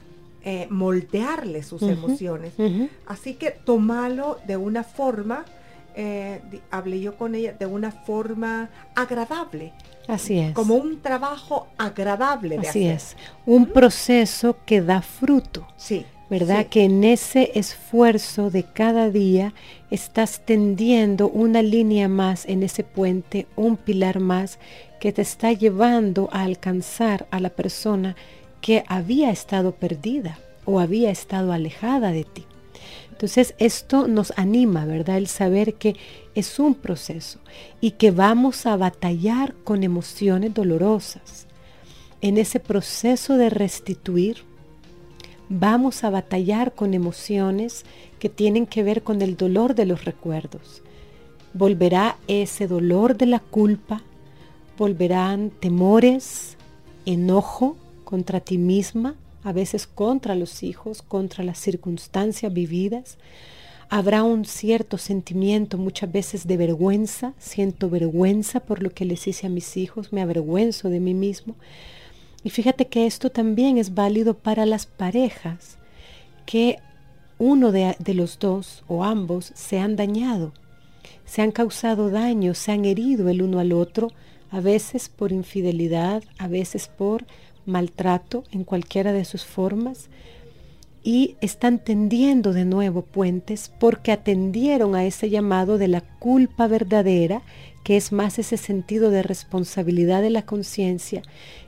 eh, 0.42 0.68
moldearle 0.70 1.62
sus 1.62 1.82
emociones. 1.82 2.54
Así 3.04 3.34
que 3.34 3.50
tomalo 3.50 4.38
de 4.46 4.56
una 4.56 4.84
forma, 4.84 5.44
eh, 5.94 6.40
hablé 6.70 7.00
yo 7.00 7.16
con 7.16 7.34
ella, 7.34 7.52
de 7.52 7.66
una 7.66 7.90
forma 7.90 8.70
agradable. 8.94 9.72
Así 10.08 10.38
es. 10.38 10.52
Como 10.52 10.74
un 10.74 11.00
trabajo 11.00 11.68
agradable 11.78 12.58
de 12.58 12.68
Así 12.68 12.86
es. 12.86 13.16
Un 13.46 13.66
proceso 13.66 14.56
que 14.66 14.82
da 14.82 15.02
fruto. 15.02 15.66
Sí. 15.76 16.04
¿Verdad? 16.30 16.66
Que 16.66 16.84
en 16.84 17.04
ese 17.04 17.52
esfuerzo 17.54 18.50
de 18.50 18.64
cada 18.64 19.10
día 19.10 19.52
estás 19.90 20.40
tendiendo 20.44 21.28
una 21.28 21.62
línea 21.62 22.08
más 22.08 22.46
en 22.46 22.62
ese 22.62 22.82
puente, 22.82 23.46
un 23.56 23.76
pilar 23.76 24.20
más 24.20 24.58
que 25.00 25.12
te 25.12 25.22
está 25.22 25.52
llevando 25.52 26.28
a 26.32 26.42
alcanzar 26.42 27.26
a 27.30 27.40
la 27.40 27.50
persona 27.50 28.16
que 28.62 28.84
había 28.88 29.30
estado 29.30 29.72
perdida 29.72 30.38
o 30.64 30.80
había 30.80 31.10
estado 31.10 31.52
alejada 31.52 32.10
de 32.10 32.24
ti. 32.24 32.46
Entonces 33.14 33.54
esto 33.58 34.08
nos 34.08 34.32
anima, 34.36 34.86
¿verdad? 34.86 35.18
El 35.18 35.28
saber 35.28 35.74
que 35.74 35.94
es 36.34 36.58
un 36.58 36.74
proceso 36.74 37.38
y 37.80 37.92
que 37.92 38.10
vamos 38.10 38.66
a 38.66 38.76
batallar 38.76 39.54
con 39.62 39.84
emociones 39.84 40.52
dolorosas. 40.52 41.46
En 42.20 42.38
ese 42.38 42.58
proceso 42.58 43.36
de 43.36 43.50
restituir, 43.50 44.38
vamos 45.48 46.02
a 46.02 46.10
batallar 46.10 46.74
con 46.74 46.92
emociones 46.92 47.84
que 48.18 48.28
tienen 48.28 48.66
que 48.66 48.82
ver 48.82 49.04
con 49.04 49.22
el 49.22 49.36
dolor 49.36 49.76
de 49.76 49.86
los 49.86 50.04
recuerdos. 50.04 50.82
Volverá 51.52 52.16
ese 52.26 52.66
dolor 52.66 53.16
de 53.16 53.26
la 53.26 53.38
culpa, 53.38 54.02
volverán 54.76 55.50
temores, 55.50 56.56
enojo 57.06 57.76
contra 58.02 58.40
ti 58.40 58.58
misma, 58.58 59.14
a 59.44 59.52
veces 59.52 59.86
contra 59.86 60.34
los 60.34 60.62
hijos, 60.62 61.02
contra 61.02 61.44
las 61.44 61.58
circunstancias 61.58 62.52
vividas. 62.52 63.18
Habrá 63.90 64.22
un 64.22 64.46
cierto 64.46 64.96
sentimiento 64.96 65.76
muchas 65.76 66.10
veces 66.10 66.46
de 66.46 66.56
vergüenza, 66.56 67.34
siento 67.38 67.90
vergüenza 67.90 68.60
por 68.60 68.82
lo 68.82 68.90
que 68.90 69.04
les 69.04 69.28
hice 69.28 69.46
a 69.46 69.50
mis 69.50 69.76
hijos, 69.76 70.12
me 70.12 70.22
avergüenzo 70.22 70.88
de 70.88 70.98
mí 70.98 71.12
mismo. 71.12 71.54
Y 72.42 72.50
fíjate 72.50 72.86
que 72.86 73.06
esto 73.06 73.30
también 73.30 73.76
es 73.76 73.94
válido 73.94 74.34
para 74.34 74.64
las 74.64 74.86
parejas, 74.86 75.78
que 76.46 76.78
uno 77.38 77.70
de, 77.70 77.96
de 77.98 78.14
los 78.14 78.38
dos 78.38 78.82
o 78.88 79.04
ambos 79.04 79.52
se 79.54 79.78
han 79.78 79.96
dañado, 79.96 80.54
se 81.26 81.42
han 81.42 81.52
causado 81.52 82.08
daño, 82.08 82.54
se 82.54 82.72
han 82.72 82.86
herido 82.86 83.28
el 83.28 83.42
uno 83.42 83.58
al 83.58 83.72
otro, 83.72 84.10
a 84.50 84.60
veces 84.60 85.10
por 85.10 85.32
infidelidad, 85.32 86.22
a 86.38 86.48
veces 86.48 86.88
por 86.88 87.26
maltrato 87.66 88.44
en 88.50 88.64
cualquiera 88.64 89.12
de 89.12 89.24
sus 89.24 89.44
formas 89.44 90.08
y 91.04 91.36
están 91.42 91.78
tendiendo 91.78 92.54
de 92.54 92.64
nuevo 92.64 93.02
puentes 93.02 93.70
porque 93.78 94.10
atendieron 94.10 94.96
a 94.96 95.04
ese 95.04 95.28
llamado 95.28 95.76
de 95.76 95.86
la 95.86 96.00
culpa 96.00 96.66
verdadera, 96.66 97.42
que 97.84 97.98
es 97.98 98.10
más 98.10 98.38
ese 98.38 98.56
sentido 98.56 99.10
de 99.10 99.22
responsabilidad 99.22 100.22
de 100.22 100.30
la 100.30 100.46
conciencia 100.46 101.20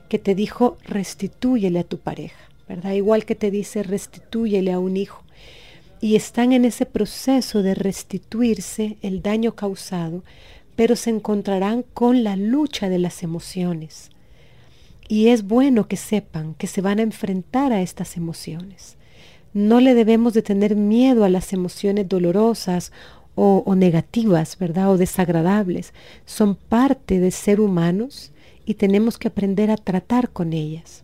que 0.09 0.17
te 0.17 0.33
dijo 0.33 0.79
restitúyele 0.83 1.79
a 1.79 1.83
tu 1.83 1.99
pareja, 1.99 2.49
¿verdad? 2.67 2.93
Igual 2.93 3.25
que 3.25 3.35
te 3.35 3.51
dice 3.51 3.83
restitúyele 3.83 4.71
a 4.71 4.79
un 4.79 4.97
hijo. 4.97 5.23
Y 6.01 6.15
están 6.15 6.51
en 6.51 6.65
ese 6.65 6.85
proceso 6.85 7.61
de 7.61 7.75
restituirse 7.75 8.97
el 9.01 9.21
daño 9.21 9.53
causado, 9.55 10.23
pero 10.75 10.95
se 10.95 11.11
encontrarán 11.11 11.83
con 11.93 12.23
la 12.23 12.35
lucha 12.35 12.89
de 12.89 12.99
las 12.99 13.21
emociones 13.23 14.09
y 15.07 15.29
es 15.29 15.43
bueno 15.43 15.87
que 15.87 15.97
sepan 15.97 16.53
que 16.55 16.67
se 16.67 16.81
van 16.81 16.99
a 16.99 17.03
enfrentar 17.03 17.71
a 17.71 17.81
estas 17.81 18.17
emociones. 18.17 18.97
No 19.53 19.79
le 19.79 19.93
debemos 19.93 20.33
de 20.33 20.41
tener 20.41 20.75
miedo 20.75 21.23
a 21.23 21.29
las 21.29 21.53
emociones 21.53 22.07
dolorosas 22.07 22.91
o, 23.39 23.75
negativas, 23.75 24.57
¿verdad? 24.57 24.91
O 24.91 24.97
desagradables. 24.97 25.93
Son 26.25 26.55
parte 26.55 27.19
de 27.19 27.29
ser 27.29 27.61
humanos 27.61 28.31
y 28.65 28.73
tenemos 28.73 29.17
que 29.17 29.27
aprender 29.27 29.69
a 29.69 29.77
tratar 29.77 30.31
con 30.31 30.53
ellas. 30.53 31.03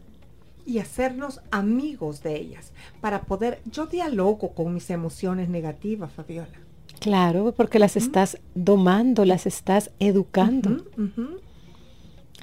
Y 0.66 0.80
hacernos 0.80 1.42
amigos 1.52 2.24
de 2.24 2.36
ellas 2.38 2.72
para 3.02 3.22
poder... 3.22 3.62
Yo 3.72 3.86
dialogo 3.86 4.54
con 4.54 4.74
mis 4.74 4.90
emociones 4.90 5.48
negativas, 5.50 6.12
Fabiola. 6.12 6.60
Claro, 7.00 7.54
porque 7.56 7.80
las 7.80 7.98
estás 7.98 8.40
domando, 8.56 9.26
las 9.26 9.46
estás 9.46 9.92
educando. 10.00 10.86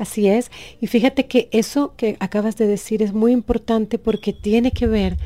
Así 0.00 0.28
es. 0.28 0.50
Y 0.80 0.87
fíjate 0.87 1.26
que 1.26 1.50
eso 1.52 1.95
que 1.95 2.16
acabas 2.21 2.57
de 2.57 2.66
decir 2.66 3.02
es 3.02 3.12
muy 3.12 3.33
importante 3.33 3.99
porque 3.99 4.33
tiene 4.33 4.71
que 4.71 4.87
ver 4.87 5.19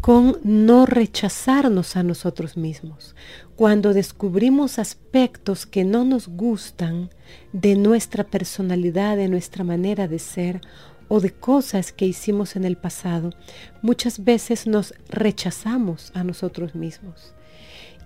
con 0.00 0.40
no 0.42 0.84
rechazarnos 0.84 1.94
a 1.94 2.02
nosotros 2.02 2.56
mismos. 2.56 3.14
Cuando 3.54 3.94
descubrimos 3.94 4.80
aspectos 4.80 5.64
que 5.64 5.84
no 5.84 6.04
nos 6.04 6.26
gustan 6.26 7.10
de 7.52 7.76
nuestra 7.76 8.24
personalidad, 8.24 9.16
de 9.16 9.28
nuestra 9.28 9.62
manera 9.62 10.08
de 10.08 10.18
ser 10.18 10.60
o 11.06 11.20
de 11.20 11.30
cosas 11.30 11.92
que 11.92 12.06
hicimos 12.06 12.56
en 12.56 12.64
el 12.64 12.76
pasado, 12.76 13.30
muchas 13.80 14.24
veces 14.24 14.66
nos 14.66 14.92
rechazamos 15.08 16.10
a 16.14 16.24
nosotros 16.24 16.74
mismos. 16.74 17.32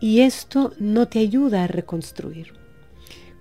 Y 0.01 0.21
esto 0.21 0.75
no 0.79 1.09
te 1.09 1.21
ayuda 1.21 1.65
a 1.65 1.67
reconstruir. 1.67 2.64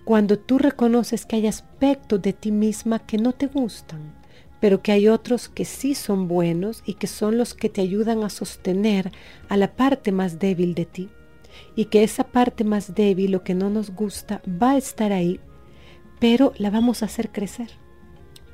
Cuando 0.06 0.38
tú 0.38 0.58
reconoces 0.58 1.26
que 1.26 1.38
hay 1.38 1.48
aspectos 1.48 2.22
de 2.22 2.34
ti 2.34 2.52
misma 2.52 3.00
que 3.00 3.18
no 3.18 3.32
te 3.32 3.48
gustan, 3.48 4.14
pero 4.60 4.82
que 4.82 4.92
hay 4.92 5.08
otros 5.08 5.50
que 5.50 5.66
sí 5.66 5.96
son 5.96 6.28
buenos 6.28 6.84
y 6.86 6.94
que 6.96 7.08
son 7.08 7.38
los 7.38 7.54
que 7.54 7.70
te 7.70 7.82
ayudan 7.82 8.24
a 8.24 8.30
sostener 8.30 9.12
a 9.50 9.58
la 9.58 9.76
parte 9.76 10.12
más 10.12 10.40
débil 10.40 10.74
de 10.74 10.86
ti. 10.86 11.10
Y 11.76 11.86
que 11.86 12.04
esa 12.04 12.24
parte 12.24 12.64
más 12.64 12.96
débil, 12.96 13.32
lo 13.32 13.44
que 13.44 13.54
no 13.54 13.70
nos 13.70 13.92
gusta, 13.92 14.42
va 14.48 14.72
a 14.72 14.78
estar 14.78 15.12
ahí, 15.12 15.40
pero 16.20 16.54
la 16.58 16.70
vamos 16.70 17.02
a 17.02 17.08
hacer 17.08 17.32
crecer. 17.32 17.72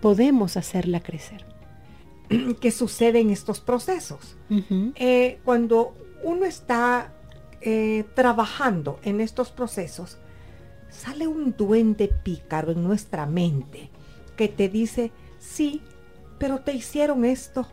Podemos 0.01 0.57
hacerla 0.57 0.99
crecer. 0.99 1.45
¿Qué 2.59 2.71
sucede 2.71 3.19
en 3.19 3.29
estos 3.29 3.59
procesos? 3.59 4.35
Eh, 4.95 5.39
cuando 5.45 5.95
uno 6.23 6.45
está 6.45 7.13
eh, 7.61 8.03
trabajando 8.15 8.99
en 9.03 9.21
estos 9.21 9.51
procesos, 9.51 10.17
sale 10.89 11.27
un 11.27 11.55
duende 11.55 12.07
pícaro 12.07 12.71
en 12.71 12.83
nuestra 12.83 13.25
mente 13.25 13.89
que 14.35 14.47
te 14.47 14.69
dice, 14.69 15.11
sí, 15.37 15.81
pero 16.37 16.59
te 16.59 16.73
hicieron 16.73 17.25
esto 17.25 17.67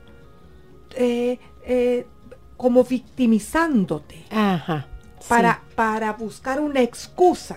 eh, 0.96 1.38
eh, 1.64 2.06
como 2.56 2.84
victimizándote. 2.84 4.24
Para, 5.28 5.62
para 5.74 6.12
buscar 6.12 6.60
una 6.60 6.82
excusa 6.82 7.56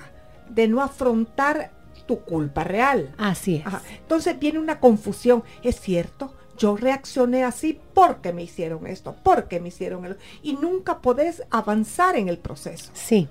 de 0.49 0.67
no 0.67 0.81
afrontar 0.81 1.71
tu 2.07 2.21
culpa 2.21 2.63
real. 2.63 3.13
Así 3.17 3.57
es. 3.57 3.65
Entonces 3.99 4.39
viene 4.39 4.59
una 4.59 4.79
confusión. 4.79 5.43
Es 5.61 5.79
cierto, 5.79 6.33
yo 6.57 6.75
reaccioné 6.75 7.43
así 7.43 7.79
porque 7.93 8.33
me 8.33 8.43
hicieron 8.43 8.87
esto, 8.87 9.15
porque 9.23 9.59
me 9.59 9.69
hicieron 9.69 10.05
esto. 10.05 10.19
Y 10.41 10.53
nunca 10.53 10.99
podés 10.99 11.43
avanzar 11.51 12.15
en 12.15 12.27
el 12.27 12.37
proceso. 12.37 12.91
Sí. 12.93 13.27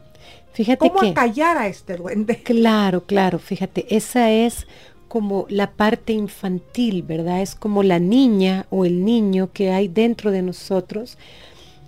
Fíjate 0.52 0.90
¿Cómo 0.90 1.11
acallar 1.11 1.56
a 1.56 1.68
este 1.68 1.97
duende? 1.97 2.42
Claro, 2.44 3.04
claro. 3.04 3.38
Fíjate, 3.38 3.94
esa 3.94 4.30
es 4.30 4.66
como 5.08 5.47
la 5.49 5.73
parte 5.73 6.12
infantil, 6.12 7.02
¿verdad? 7.02 7.42
Es 7.42 7.54
como 7.54 7.82
la 7.82 7.99
niña 7.99 8.66
o 8.70 8.85
el 8.85 9.04
niño 9.04 9.50
que 9.52 9.70
hay 9.70 9.88
dentro 9.88 10.30
de 10.30 10.42
nosotros, 10.42 11.16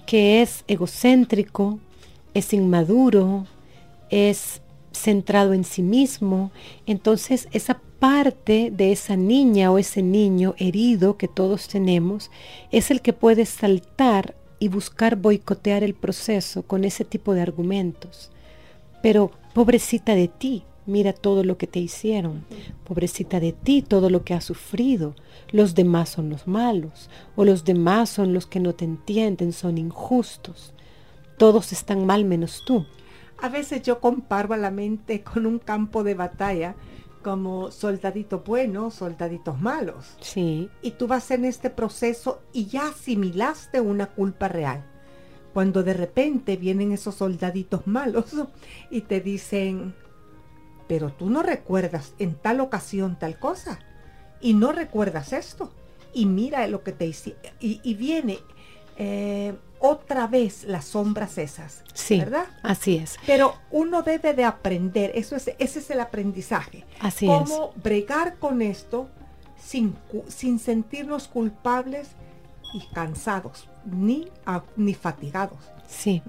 que 0.06 0.40
es 0.42 0.64
egocéntrico, 0.68 1.78
es 2.32 2.52
inmaduro, 2.52 3.46
es 4.08 4.62
centrado 4.92 5.52
en 5.52 5.64
sí 5.64 5.82
mismo. 5.82 6.50
Entonces 6.86 7.48
esa 7.52 7.80
parte 7.98 8.70
de 8.72 8.92
esa 8.92 9.16
niña 9.16 9.70
o 9.70 9.78
ese 9.78 10.02
niño 10.02 10.54
herido 10.58 11.16
que 11.16 11.28
todos 11.28 11.68
tenemos 11.68 12.30
es 12.70 12.90
el 12.90 13.02
que 13.02 13.12
puede 13.12 13.46
saltar 13.46 14.34
y 14.60 14.68
buscar 14.68 15.16
boicotear 15.16 15.82
el 15.82 15.94
proceso 15.94 16.62
con 16.62 16.84
ese 16.84 17.04
tipo 17.04 17.34
de 17.34 17.40
argumentos. 17.40 18.30
Pero 19.02 19.32
pobrecita 19.54 20.14
de 20.14 20.28
ti, 20.28 20.64
mira 20.86 21.12
todo 21.12 21.42
lo 21.42 21.56
que 21.56 21.66
te 21.66 21.80
hicieron. 21.80 22.44
Pobrecita 22.84 23.40
de 23.40 23.52
ti, 23.52 23.82
todo 23.82 24.10
lo 24.10 24.22
que 24.22 24.34
has 24.34 24.44
sufrido. 24.44 25.16
Los 25.50 25.74
demás 25.74 26.10
son 26.10 26.28
los 26.28 26.46
malos, 26.46 27.08
o 27.34 27.44
los 27.44 27.64
demás 27.64 28.10
son 28.10 28.34
los 28.34 28.46
que 28.46 28.60
no 28.60 28.74
te 28.74 28.84
entienden, 28.84 29.52
son 29.52 29.78
injustos. 29.78 30.74
Todos 31.38 31.72
están 31.72 32.04
mal 32.04 32.24
menos 32.24 32.62
tú. 32.66 32.86
A 33.42 33.48
veces 33.48 33.82
yo 33.82 34.00
comparo 34.00 34.52
a 34.52 34.58
la 34.58 34.70
mente 34.70 35.22
con 35.22 35.46
un 35.46 35.58
campo 35.58 36.04
de 36.04 36.14
batalla 36.14 36.74
como 37.22 37.70
soldaditos 37.70 38.44
buenos, 38.44 38.94
soldaditos 38.94 39.60
malos. 39.60 40.16
Sí. 40.20 40.70
Y 40.82 40.92
tú 40.92 41.06
vas 41.06 41.30
en 41.30 41.44
este 41.44 41.70
proceso 41.70 42.40
y 42.52 42.66
ya 42.66 42.88
asimilaste 42.88 43.80
una 43.80 44.06
culpa 44.06 44.48
real. 44.48 44.84
Cuando 45.52 45.82
de 45.82 45.94
repente 45.94 46.56
vienen 46.56 46.92
esos 46.92 47.16
soldaditos 47.16 47.86
malos 47.86 48.34
y 48.90 49.02
te 49.02 49.20
dicen, 49.20 49.94
pero 50.88 51.12
tú 51.12 51.30
no 51.30 51.42
recuerdas 51.42 52.14
en 52.18 52.34
tal 52.34 52.60
ocasión 52.60 53.18
tal 53.18 53.38
cosa 53.38 53.78
y 54.40 54.54
no 54.54 54.72
recuerdas 54.72 55.32
esto 55.32 55.70
y 56.12 56.26
mira 56.26 56.66
lo 56.66 56.82
que 56.82 56.92
te 56.92 57.06
hicieron 57.06 57.40
y, 57.60 57.94
viene 57.94 58.38
eh, 58.96 59.54
otra 59.80 60.26
vez 60.26 60.64
las 60.64 60.84
sombras 60.84 61.38
esas, 61.38 61.82
sí, 61.94 62.18
¿verdad? 62.18 62.46
Así 62.62 62.96
es. 62.96 63.16
Pero 63.26 63.54
uno 63.70 64.02
debe 64.02 64.34
de 64.34 64.44
aprender, 64.44 65.10
eso 65.14 65.34
es, 65.36 65.50
ese 65.58 65.78
es 65.78 65.90
el 65.90 66.00
aprendizaje. 66.00 66.84
Así 67.00 67.26
Cómo 67.26 67.72
bregar 67.82 68.36
con 68.38 68.62
esto 68.62 69.08
sin, 69.58 69.96
sin 70.28 70.58
sentirnos 70.58 71.28
culpables 71.28 72.08
y 72.74 72.86
cansados, 72.94 73.68
ni, 73.84 74.28
ni 74.76 74.94
fatigados. 74.94 75.58
Sí, 75.88 76.22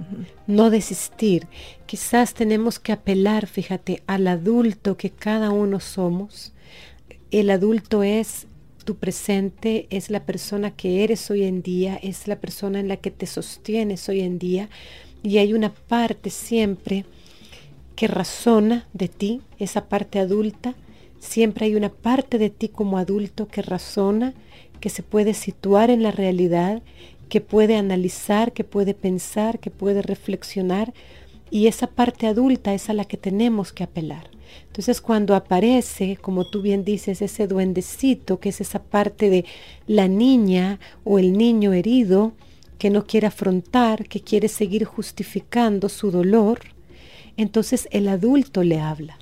no 0.47 0.69
desistir. 0.69 1.47
Quizás 1.85 2.33
tenemos 2.33 2.79
que 2.79 2.93
apelar, 2.93 3.47
fíjate, 3.47 4.01
al 4.07 4.27
adulto 4.27 4.97
que 4.97 5.11
cada 5.11 5.51
uno 5.51 5.79
somos. 5.79 6.53
El 7.29 7.49
adulto 7.49 8.01
es 8.01 8.47
tu 8.83 8.95
presente, 8.95 9.87
es 9.89 10.09
la 10.09 10.25
persona 10.25 10.71
que 10.71 11.03
eres 11.03 11.29
hoy 11.31 11.43
en 11.43 11.61
día, 11.61 11.99
es 12.01 12.27
la 12.27 12.37
persona 12.37 12.79
en 12.79 12.87
la 12.87 12.97
que 12.97 13.11
te 13.11 13.25
sostienes 13.25 14.07
hoy 14.09 14.21
en 14.21 14.39
día. 14.39 14.69
Y 15.23 15.37
hay 15.37 15.53
una 15.53 15.73
parte 15.73 16.29
siempre 16.29 17.05
que 17.95 18.07
razona 18.07 18.87
de 18.93 19.07
ti, 19.07 19.41
esa 19.59 19.87
parte 19.87 20.19
adulta. 20.19 20.75
Siempre 21.19 21.65
hay 21.67 21.75
una 21.75 21.89
parte 21.89 22.37
de 22.37 22.49
ti 22.49 22.69
como 22.69 22.97
adulto 22.97 23.47
que 23.47 23.61
razona, 23.61 24.33
que 24.79 24.89
se 24.89 25.03
puede 25.03 25.33
situar 25.33 25.91
en 25.91 26.01
la 26.01 26.11
realidad 26.11 26.81
que 27.31 27.39
puede 27.39 27.77
analizar, 27.77 28.51
que 28.51 28.65
puede 28.65 28.93
pensar, 28.93 29.59
que 29.59 29.71
puede 29.71 30.01
reflexionar 30.01 30.93
y 31.49 31.67
esa 31.67 31.87
parte 31.87 32.27
adulta 32.27 32.73
es 32.73 32.89
a 32.89 32.93
la 32.93 33.05
que 33.05 33.15
tenemos 33.15 33.71
que 33.71 33.85
apelar. 33.85 34.29
Entonces 34.67 35.01
cuando 35.01 35.35
aparece, 35.35 36.17
como 36.17 36.45
tú 36.45 36.61
bien 36.61 36.83
dices, 36.83 37.21
ese 37.21 37.47
duendecito, 37.47 38.39
que 38.39 38.49
es 38.49 38.61
esa 38.61 38.81
parte 38.81 39.29
de 39.29 39.45
la 39.87 40.07
niña 40.07 40.79
o 41.03 41.19
el 41.19 41.33
niño 41.33 41.73
herido, 41.73 42.33
que 42.77 42.89
no 42.89 43.05
quiere 43.05 43.27
afrontar, 43.27 44.07
que 44.07 44.21
quiere 44.21 44.47
seguir 44.47 44.85
justificando 44.85 45.87
su 45.89 46.09
dolor, 46.09 46.61
entonces 47.37 47.87
el 47.91 48.07
adulto 48.07 48.63
le 48.63 48.79
habla, 48.79 49.17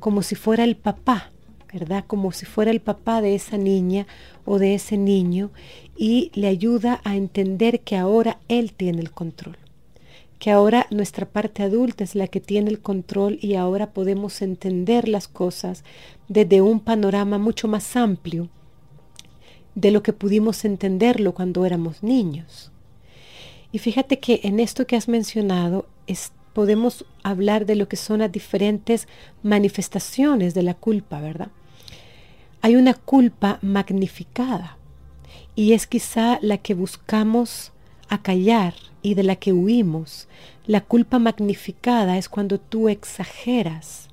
como 0.00 0.22
si 0.22 0.34
fuera 0.34 0.64
el 0.64 0.76
papá, 0.76 1.30
¿verdad? 1.72 2.04
Como 2.06 2.32
si 2.32 2.46
fuera 2.46 2.70
el 2.70 2.80
papá 2.80 3.20
de 3.20 3.34
esa 3.34 3.58
niña 3.58 4.06
o 4.44 4.58
de 4.58 4.74
ese 4.74 4.96
niño 4.96 5.50
y 5.96 6.30
le 6.34 6.46
ayuda 6.46 7.00
a 7.04 7.16
entender 7.16 7.80
que 7.80 7.96
ahora 7.96 8.38
él 8.48 8.72
tiene 8.72 9.00
el 9.00 9.10
control, 9.10 9.56
que 10.44 10.50
ahora 10.50 10.86
nuestra 10.90 11.24
parte 11.24 11.62
adulta 11.62 12.04
es 12.04 12.14
la 12.14 12.28
que 12.28 12.38
tiene 12.38 12.68
el 12.68 12.80
control 12.80 13.38
y 13.40 13.54
ahora 13.54 13.94
podemos 13.94 14.42
entender 14.42 15.08
las 15.08 15.26
cosas 15.26 15.84
desde 16.28 16.60
un 16.60 16.80
panorama 16.80 17.38
mucho 17.38 17.66
más 17.66 17.96
amplio 17.96 18.50
de 19.74 19.90
lo 19.90 20.02
que 20.02 20.12
pudimos 20.12 20.66
entenderlo 20.66 21.32
cuando 21.32 21.64
éramos 21.64 22.02
niños. 22.02 22.70
Y 23.72 23.78
fíjate 23.78 24.18
que 24.18 24.40
en 24.42 24.60
esto 24.60 24.86
que 24.86 24.96
has 24.96 25.08
mencionado 25.08 25.86
podemos 26.52 27.06
hablar 27.22 27.64
de 27.64 27.76
lo 27.76 27.88
que 27.88 27.96
son 27.96 28.18
las 28.18 28.30
diferentes 28.30 29.08
manifestaciones 29.42 30.52
de 30.52 30.62
la 30.62 30.74
culpa, 30.74 31.22
¿verdad? 31.22 31.48
hay 32.60 32.76
una 32.76 32.92
culpa 32.92 33.58
magnificada 33.62 34.76
y 35.54 35.72
es 35.72 35.86
quizá 35.86 36.38
la 36.42 36.58
que 36.58 36.74
buscamos 36.74 37.72
acallar 38.10 38.74
y 39.04 39.14
de 39.14 39.22
la 39.22 39.36
que 39.36 39.52
huimos. 39.52 40.26
La 40.66 40.80
culpa 40.80 41.18
magnificada 41.20 42.16
es 42.16 42.28
cuando 42.28 42.58
tú 42.58 42.88
exageras 42.88 44.08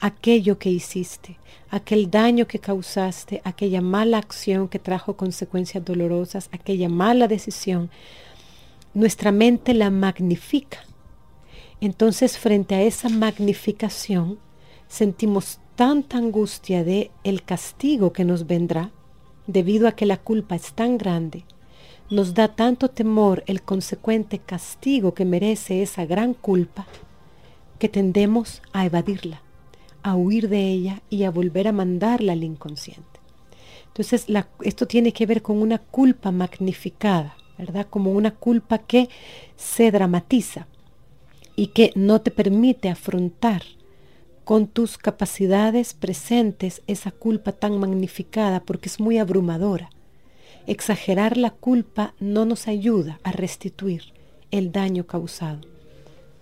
aquello 0.00 0.58
que 0.58 0.70
hiciste, 0.70 1.36
aquel 1.68 2.10
daño 2.10 2.46
que 2.46 2.58
causaste, 2.58 3.42
aquella 3.44 3.82
mala 3.82 4.16
acción 4.16 4.66
que 4.66 4.78
trajo 4.78 5.14
consecuencias 5.14 5.84
dolorosas, 5.84 6.48
aquella 6.52 6.88
mala 6.88 7.28
decisión. 7.28 7.90
Nuestra 8.94 9.30
mente 9.30 9.74
la 9.74 9.90
magnifica. 9.90 10.78
Entonces, 11.82 12.38
frente 12.38 12.74
a 12.74 12.82
esa 12.82 13.10
magnificación, 13.10 14.38
sentimos 14.88 15.58
tanta 15.76 16.16
angustia 16.16 16.82
de 16.82 17.10
el 17.24 17.42
castigo 17.42 18.14
que 18.14 18.24
nos 18.24 18.46
vendrá, 18.46 18.90
debido 19.46 19.86
a 19.86 19.92
que 19.92 20.06
la 20.06 20.16
culpa 20.16 20.54
es 20.54 20.72
tan 20.72 20.96
grande, 20.96 21.44
nos 22.10 22.34
da 22.34 22.48
tanto 22.48 22.90
temor 22.90 23.44
el 23.46 23.62
consecuente 23.62 24.40
castigo 24.40 25.14
que 25.14 25.24
merece 25.24 25.82
esa 25.82 26.04
gran 26.04 26.34
culpa, 26.34 26.86
que 27.78 27.88
tendemos 27.88 28.62
a 28.72 28.84
evadirla, 28.84 29.42
a 30.02 30.16
huir 30.16 30.48
de 30.48 30.68
ella 30.68 31.02
y 31.08 31.22
a 31.22 31.30
volver 31.30 31.68
a 31.68 31.72
mandarla 31.72 32.32
al 32.32 32.42
inconsciente. 32.42 33.04
Entonces, 33.86 34.26
esto 34.62 34.86
tiene 34.86 35.12
que 35.12 35.26
ver 35.26 35.40
con 35.40 35.62
una 35.62 35.78
culpa 35.78 36.30
magnificada, 36.32 37.36
¿verdad? 37.58 37.86
Como 37.88 38.12
una 38.12 38.32
culpa 38.32 38.78
que 38.78 39.08
se 39.56 39.90
dramatiza 39.90 40.66
y 41.54 41.68
que 41.68 41.92
no 41.94 42.20
te 42.20 42.30
permite 42.30 42.88
afrontar 42.88 43.62
con 44.44 44.66
tus 44.66 44.98
capacidades 44.98 45.94
presentes 45.94 46.82
esa 46.86 47.12
culpa 47.12 47.52
tan 47.52 47.78
magnificada 47.78 48.60
porque 48.60 48.88
es 48.88 48.98
muy 48.98 49.18
abrumadora. 49.18 49.90
Exagerar 50.66 51.36
la 51.36 51.50
culpa 51.50 52.14
no 52.20 52.44
nos 52.44 52.68
ayuda 52.68 53.18
a 53.22 53.32
restituir 53.32 54.02
el 54.50 54.72
daño 54.72 55.06
causado. 55.06 55.60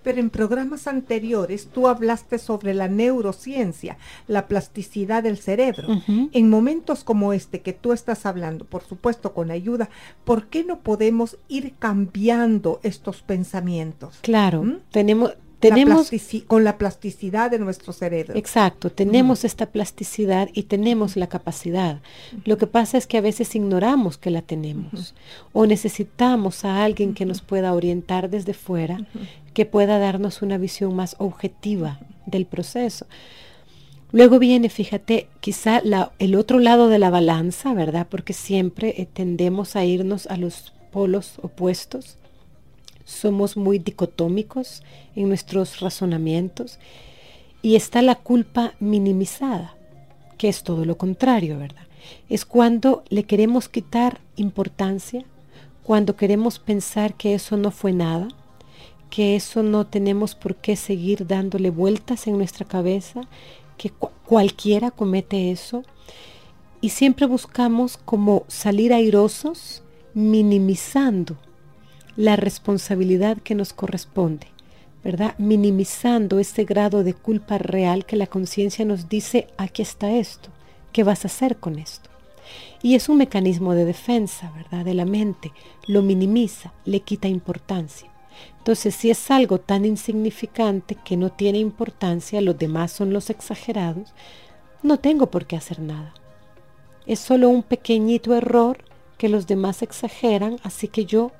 Pero 0.02 0.20
en 0.20 0.31
programas 0.31 0.87
anteriores 0.87 1.68
tú 1.72 1.88
hablaste 1.88 2.38
sobre 2.38 2.72
la 2.72 2.88
neurociencia, 2.88 3.98
la 4.26 4.46
plasticidad 4.46 5.22
del 5.22 5.38
cerebro. 5.38 5.88
En 6.33 6.48
momentos 6.48 7.04
como 7.04 7.33
este 7.33 7.61
que 7.61 7.72
tú 7.72 7.92
estás 7.92 8.24
hablando, 8.24 8.64
por 8.64 8.83
supuesto 8.83 9.35
con 9.35 9.50
ayuda, 9.50 9.90
¿por 10.24 10.46
qué 10.46 10.64
no 10.64 10.81
podemos 10.81 11.37
ir 11.48 11.74
cambiando 11.78 12.81
estos 12.83 13.22
pensamientos? 13.22 14.18
Claro, 14.22 14.62
¿Mm? 14.62 14.76
tenemos 14.90 15.35
tenemos 15.61 16.11
con 16.47 16.64
la 16.64 16.79
plasticidad 16.79 17.51
de 17.51 17.59
nuestro 17.59 17.92
cerebro. 17.92 18.35
Exacto, 18.37 18.90
tenemos 18.90 19.44
esta 19.44 19.66
plasticidad 19.66 20.49
y 20.53 20.64
tenemos 20.64 21.16
la 21.16 21.29
capacidad. 21.29 22.01
Lo 22.44 22.59
que 22.59 22.66
pasa 22.66 22.99
es 22.99 23.07
que 23.07 23.18
a 23.18 23.23
veces 23.23 23.55
ignoramos 23.55 24.18
que 24.18 24.31
la 24.31 24.42
tenemos 24.42 25.14
o 25.53 25.66
necesitamos 25.66 26.64
a 26.64 26.85
alguien 26.85 27.14
que 27.14 27.27
nos 27.27 27.40
pueda 27.40 27.75
orientar 27.75 28.31
desde 28.31 28.55
fuera, 28.55 29.07
que 29.53 29.66
pueda 29.66 29.99
darnos 29.99 30.42
una 30.42 30.59
visión 30.59 30.94
más 30.94 31.16
objetiva 31.18 32.01
del 32.27 32.47
proceso. 32.47 33.07
Luego 34.12 34.38
viene, 34.38 34.71
fíjate, 34.71 35.29
quizá 35.40 35.83
el 36.18 36.35
otro 36.35 36.59
lado 36.59 36.88
de 36.88 36.99
la 36.99 37.11
balanza, 37.11 37.75
¿verdad? 37.75 38.07
Porque 38.09 38.33
siempre 38.33 38.94
eh, 38.97 39.07
tendemos 39.12 39.77
a 39.77 39.85
irnos 39.85 40.27
a 40.29 40.37
los 40.37 40.73
polos 40.92 41.35
opuestos 41.42 42.17
somos 43.09 43.57
muy 43.57 43.79
dicotómicos 43.79 44.83
en 45.16 45.29
nuestros 45.29 45.81
razonamientos 45.81 46.79
y 47.62 47.75
está 47.75 48.03
la 48.03 48.16
culpa 48.16 48.75
minimizada, 48.81 49.75
que 50.37 50.49
es 50.49 50.62
todo 50.62 50.85
lo 50.85 50.99
contrario, 50.99 51.59
¿verdad? 51.59 51.87
Es 52.29 52.44
cuando 52.44 53.03
le 53.09 53.25
queremos 53.25 53.68
quitar 53.68 54.21
importancia, 54.37 55.25
cuando 55.83 56.16
queremos 56.16 56.59
pensar 56.59 57.14
que 57.14 57.35
eso 57.35 57.57
no 57.57 57.71
fue 57.71 57.92
nada, 57.92 58.29
que 59.09 59.37
eso 59.37 59.62
no 59.62 59.87
tenemos 59.87 60.35
por 60.35 60.57
qué 60.57 60.77
seguir 60.77 61.27
dándole 61.27 61.71
vueltas 61.71 62.27
en 62.27 62.37
nuestra 62.37 62.66
cabeza, 62.66 63.23
que 63.79 63.90
cualquiera 63.90 64.90
comete 64.90 65.51
eso. 65.51 65.83
Y 66.83 66.90
siempre 66.90 67.27
buscamos 67.27 67.97
como 67.97 68.44
salir 68.49 68.92
airosos, 68.92 69.83
minimizando 70.12 71.38
la 72.18 72.35
responsabilidad 72.35 73.38
que 73.38 73.54
nos 73.54 73.72
corresponde, 73.72 74.48
¿verdad? 75.04 75.37
Minimizando 75.38 76.40
ese 76.40 76.64
grado 76.64 77.04
de 77.04 77.14
culpa 77.14 77.59
real 77.59 78.04
que 78.07 78.16
la 78.16 78.26
conciencia 78.26 78.85
nos 78.85 79.09
dice, 79.09 79.46
aquí 79.57 79.83
está 79.83 80.11
esto, 80.11 80.48
¿qué 80.90 81.04
vas 81.04 81.24
a 81.24 81.28
hacer 81.28 81.59
con 81.59 81.78
esto? 81.78 82.11
Y 82.83 82.96
es 82.96 83.09
un 83.09 83.18
mecanismo 83.18 83.72
de 83.74 83.85
defensa, 83.85 84.50
¿verdad? 84.57 84.85
De 84.85 84.94
la 84.94 85.04
mente, 85.04 85.52
lo 85.87 86.02
minimiza, 86.02 86.72
le 86.85 86.98
quita 86.98 87.28
importancia. 87.28 88.11
Entonces, 88.59 88.96
si 88.96 89.11
es 89.11 89.31
algo 89.31 89.61
tan 89.61 89.85
insignificante 89.85 90.96
que 90.96 91.16
no 91.16 91.31
tiene 91.31 91.59
importancia, 91.59 92.40
los 92.40 92.59
demás 92.59 92.90
son 92.90 93.12
los 93.12 93.31
exagerados, 93.31 94.12
no 94.83 94.98
tengo 94.98 95.31
por 95.31 95.46
qué 95.46 95.54
hacer 95.54 95.78
nada. 95.78 96.12
Es 97.07 97.20
solo 97.20 97.48
un 97.48 97.62
pequeñito 97.62 98.35
error 98.35 98.78
que 99.18 99.28
los 99.28 99.46
demás 99.46 99.83
exageran, 99.83 100.59
así 100.64 100.88
que 100.88 101.04
yo 101.04 101.31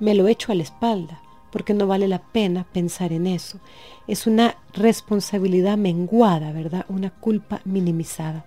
me 0.00 0.14
lo 0.14 0.28
echo 0.28 0.52
a 0.52 0.54
la 0.54 0.62
espalda, 0.62 1.20
porque 1.50 1.74
no 1.74 1.86
vale 1.86 2.08
la 2.08 2.20
pena 2.20 2.64
pensar 2.72 3.12
en 3.12 3.26
eso. 3.26 3.58
Es 4.06 4.26
una 4.26 4.56
responsabilidad 4.72 5.76
menguada, 5.76 6.52
¿verdad? 6.52 6.84
Una 6.88 7.10
culpa 7.10 7.60
minimizada. 7.64 8.44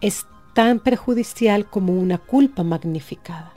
Es 0.00 0.26
tan 0.54 0.80
perjudicial 0.80 1.66
como 1.66 1.92
una 1.92 2.18
culpa 2.18 2.62
magnificada. 2.62 3.52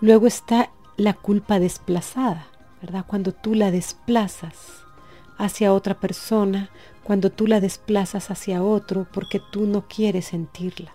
Luego 0.00 0.26
está 0.26 0.70
la 0.96 1.14
culpa 1.14 1.58
desplazada, 1.58 2.46
¿verdad? 2.82 3.04
Cuando 3.06 3.32
tú 3.32 3.54
la 3.54 3.70
desplazas 3.70 4.56
hacia 5.38 5.72
otra 5.72 5.98
persona, 5.98 6.70
cuando 7.02 7.30
tú 7.30 7.46
la 7.46 7.60
desplazas 7.60 8.30
hacia 8.30 8.62
otro 8.62 9.06
porque 9.12 9.40
tú 9.50 9.66
no 9.66 9.88
quieres 9.88 10.26
sentirla. 10.26 10.92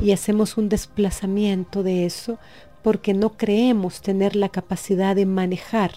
Y 0.00 0.12
hacemos 0.12 0.56
un 0.56 0.68
desplazamiento 0.68 1.82
de 1.82 2.06
eso 2.06 2.38
porque 2.84 3.14
no 3.14 3.30
creemos 3.30 4.02
tener 4.02 4.36
la 4.36 4.50
capacidad 4.50 5.16
de 5.16 5.24
manejar 5.24 5.92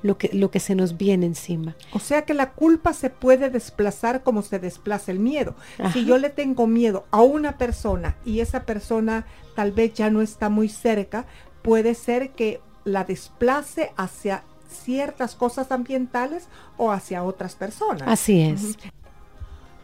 lo 0.00 0.16
que, 0.16 0.30
lo 0.32 0.50
que 0.50 0.58
se 0.58 0.74
nos 0.74 0.96
viene 0.96 1.26
encima. 1.26 1.76
O 1.92 1.98
sea 1.98 2.22
que 2.22 2.32
la 2.32 2.52
culpa 2.52 2.94
se 2.94 3.10
puede 3.10 3.50
desplazar 3.50 4.22
como 4.22 4.40
se 4.40 4.58
desplaza 4.58 5.12
el 5.12 5.18
miedo. 5.18 5.54
Si 5.92 6.06
yo 6.06 6.16
le 6.16 6.30
tengo 6.30 6.66
miedo 6.66 7.04
a 7.10 7.20
una 7.20 7.58
persona 7.58 8.16
y 8.24 8.40
esa 8.40 8.64
persona 8.64 9.26
tal 9.54 9.72
vez 9.72 9.92
ya 9.92 10.08
no 10.08 10.22
está 10.22 10.48
muy 10.48 10.70
cerca, 10.70 11.26
puede 11.60 11.94
ser 11.94 12.30
que 12.30 12.62
la 12.84 13.04
desplace 13.04 13.92
hacia 13.98 14.42
ciertas 14.66 15.34
cosas 15.34 15.70
ambientales 15.70 16.48
o 16.78 16.90
hacia 16.90 17.22
otras 17.22 17.54
personas. 17.54 18.08
Así 18.08 18.40
es. 18.40 18.78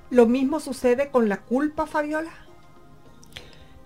Lo 0.09 0.25
mismo 0.25 0.61
sucede 0.61 1.11
con 1.11 1.29
la 1.29 1.42
culpa, 1.42 1.85
Fabiola. 1.85 2.45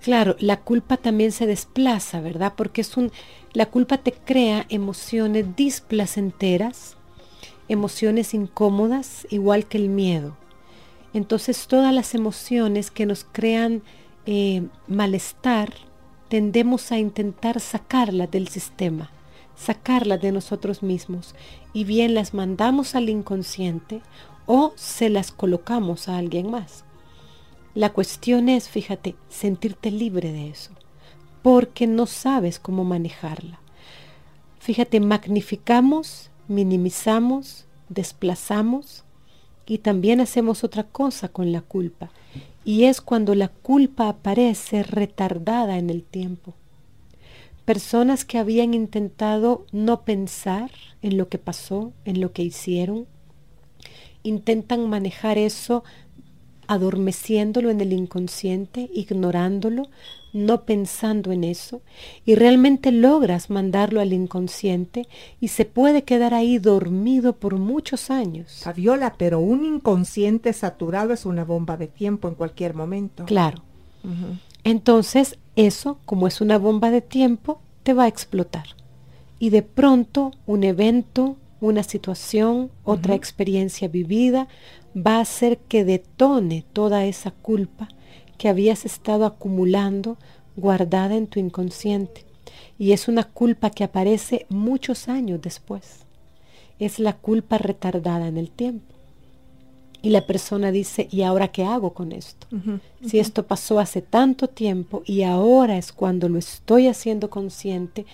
Claro, 0.02 0.34
la 0.38 0.60
culpa 0.60 0.96
también 0.96 1.30
se 1.30 1.46
desplaza, 1.46 2.20
¿verdad? 2.20 2.54
Porque 2.56 2.80
es 2.80 2.96
un, 2.96 3.12
la 3.52 3.66
culpa 3.66 3.98
te 3.98 4.12
crea 4.12 4.64
emociones 4.70 5.56
displacenteras, 5.56 6.96
emociones 7.68 8.32
incómodas, 8.32 9.26
igual 9.30 9.66
que 9.66 9.76
el 9.76 9.88
miedo. 9.90 10.36
Entonces 11.12 11.66
todas 11.66 11.92
las 11.92 12.14
emociones 12.14 12.90
que 12.90 13.04
nos 13.04 13.26
crean 13.30 13.82
eh, 14.26 14.62
malestar, 14.86 15.72
tendemos 16.28 16.92
a 16.92 16.98
intentar 16.98 17.60
sacarlas 17.60 18.30
del 18.30 18.48
sistema, 18.48 19.10
sacarlas 19.56 20.22
de 20.22 20.32
nosotros 20.32 20.82
mismos, 20.82 21.34
y 21.72 21.84
bien 21.84 22.14
las 22.14 22.32
mandamos 22.34 22.94
al 22.94 23.08
inconsciente 23.08 24.00
o 24.46 24.72
se 24.76 25.10
las 25.10 25.32
colocamos 25.32 26.08
a 26.08 26.16
alguien 26.16 26.50
más. 26.50 26.84
La 27.74 27.92
cuestión 27.92 28.48
es, 28.48 28.68
fíjate, 28.68 29.14
sentirte 29.28 29.92
libre 29.92 30.33
de 30.33 30.50
eso, 30.50 30.72
porque 31.42 31.87
no 31.87 32.06
sabes 32.06 32.59
cómo 32.59 32.85
manejarla. 32.85 33.61
Fíjate, 34.59 34.98
magnificamos, 34.98 36.30
minimizamos, 36.48 37.66
desplazamos 37.88 39.04
y 39.66 39.78
también 39.78 40.20
hacemos 40.20 40.64
otra 40.64 40.83
cosa 40.83 41.28
con 41.28 41.52
la 41.52 41.61
culpa, 41.61 42.11
y 42.64 42.85
es 42.85 43.00
cuando 43.00 43.37
la 43.37 43.48
culpa 43.48 44.09
aparece 44.09 44.83
retardada 44.83 45.78
en 45.78 45.90
el 45.90 46.02
tiempo. 46.02 46.54
Personas 47.64 48.24
que 48.24 48.38
habían 48.38 48.74
intentado 48.74 49.64
no 49.70 50.02
pensar 50.02 50.72
en 51.02 51.16
lo 51.16 51.28
que 51.28 51.38
pasó, 51.38 51.92
en 52.04 52.20
lo 52.20 52.33
que 52.33 52.42
hicieron, 52.42 53.06
intentan 54.24 54.88
manejar 54.88 55.38
eso 55.38 55.85
adormeciéndolo 56.70 57.68
en 57.68 57.80
el 57.80 57.92
inconsciente, 57.92 58.88
ignorándolo, 58.94 59.88
no 60.33 60.62
pensando 60.62 61.33
en 61.33 61.42
eso, 61.42 61.83
y 62.24 62.37
realmente 62.37 62.92
logras 62.92 63.50
mandarlo 63.50 64.00
al 64.00 64.12
inconsciente 64.12 65.09
y 65.40 65.48
se 65.48 65.64
puede 65.64 66.04
quedar 66.04 66.33
ahí 66.33 66.59
dormido 66.59 67.33
por 67.33 67.56
muchos 67.59 68.09
años. 68.09 68.61
Fabiola, 68.62 69.16
pero 69.18 69.40
un 69.40 69.64
inconsciente 69.64 70.52
saturado 70.52 71.12
es 71.12 71.26
una 71.26 71.44
bomba 71.44 71.76
de 71.76 71.88
tiempo 71.88 72.28
en 72.28 72.37
cualquier 72.37 72.74
momento. 72.74 73.24
Claro. 73.24 73.64
Entonces, 74.62 75.38
eso, 75.56 75.98
como 76.04 76.28
es 76.28 76.40
una 76.40 76.56
bomba 76.56 76.92
de 76.92 77.00
tiempo, 77.00 77.61
te 77.83 77.94
va 77.94 78.04
a 78.04 78.09
explotar. 78.09 78.66
Y 79.40 79.50
de 79.50 79.62
pronto, 79.62 80.30
un 80.46 80.62
evento, 80.62 81.37
una 81.61 81.83
situación, 81.83 82.70
otra 82.85 83.16
experiencia 83.16 83.88
vivida, 83.88 84.46
va 84.96 85.16
a 85.16 85.20
hacer 85.20 85.59
que 85.59 85.85
detone 85.85 86.64
toda 86.72 87.05
esa 87.05 87.31
culpa 87.31 87.88
que 88.38 88.48
habías 88.48 88.85
estado 88.85 89.26
acumulando 89.26 90.16
guardada 90.57 91.16
en 91.16 91.26
tu 91.26 91.38
inconsciente. 91.38 92.24
Y 92.79 92.92
es 92.92 93.09
una 93.09 93.24
culpa 93.24 93.70
que 93.70 93.85
aparece 93.85 94.46
muchos 94.48 95.09
años 95.09 95.40
después. 95.42 96.07
Es 96.79 96.98
la 96.98 97.14
culpa 97.14 97.59
retardada 97.59 98.26
en 98.29 98.38
el 98.38 98.50
tiempo. 98.50 98.94
Y 100.03 100.11
la 100.11 100.26
persona 100.26 100.72
dice, 100.72 101.09
¿y 101.11 101.22
ahora 101.22 101.48
qué 101.48 101.64
hago 101.64 101.92
con 101.92 102.12
esto? 102.12 102.46
Si 103.05 103.18
esto 103.18 103.46
pasó 103.46 103.79
hace 103.79 104.00
tanto 104.00 104.48
tiempo 104.48 105.03
y 105.05 105.24
ahora 105.24 105.76
es 105.76 105.92
cuando 105.92 106.29
lo 106.31 106.38
estoy 106.38 106.87
haciendo 106.87 107.29
consciente 107.29 108.07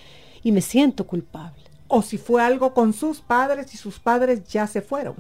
y 0.43 0.51
me 0.51 0.63
siento 0.63 1.07
culpable. 1.07 1.63
O 1.87 2.03
si 2.03 2.19
fue 2.19 2.43
algo 2.43 2.75
con 2.75 2.93
sus 2.93 3.21
padres 3.21 3.73
y 3.73 3.77
sus 3.77 4.01
padres 4.01 4.49
ya 4.49 4.67
se 4.67 4.83
fueron. 4.83 5.15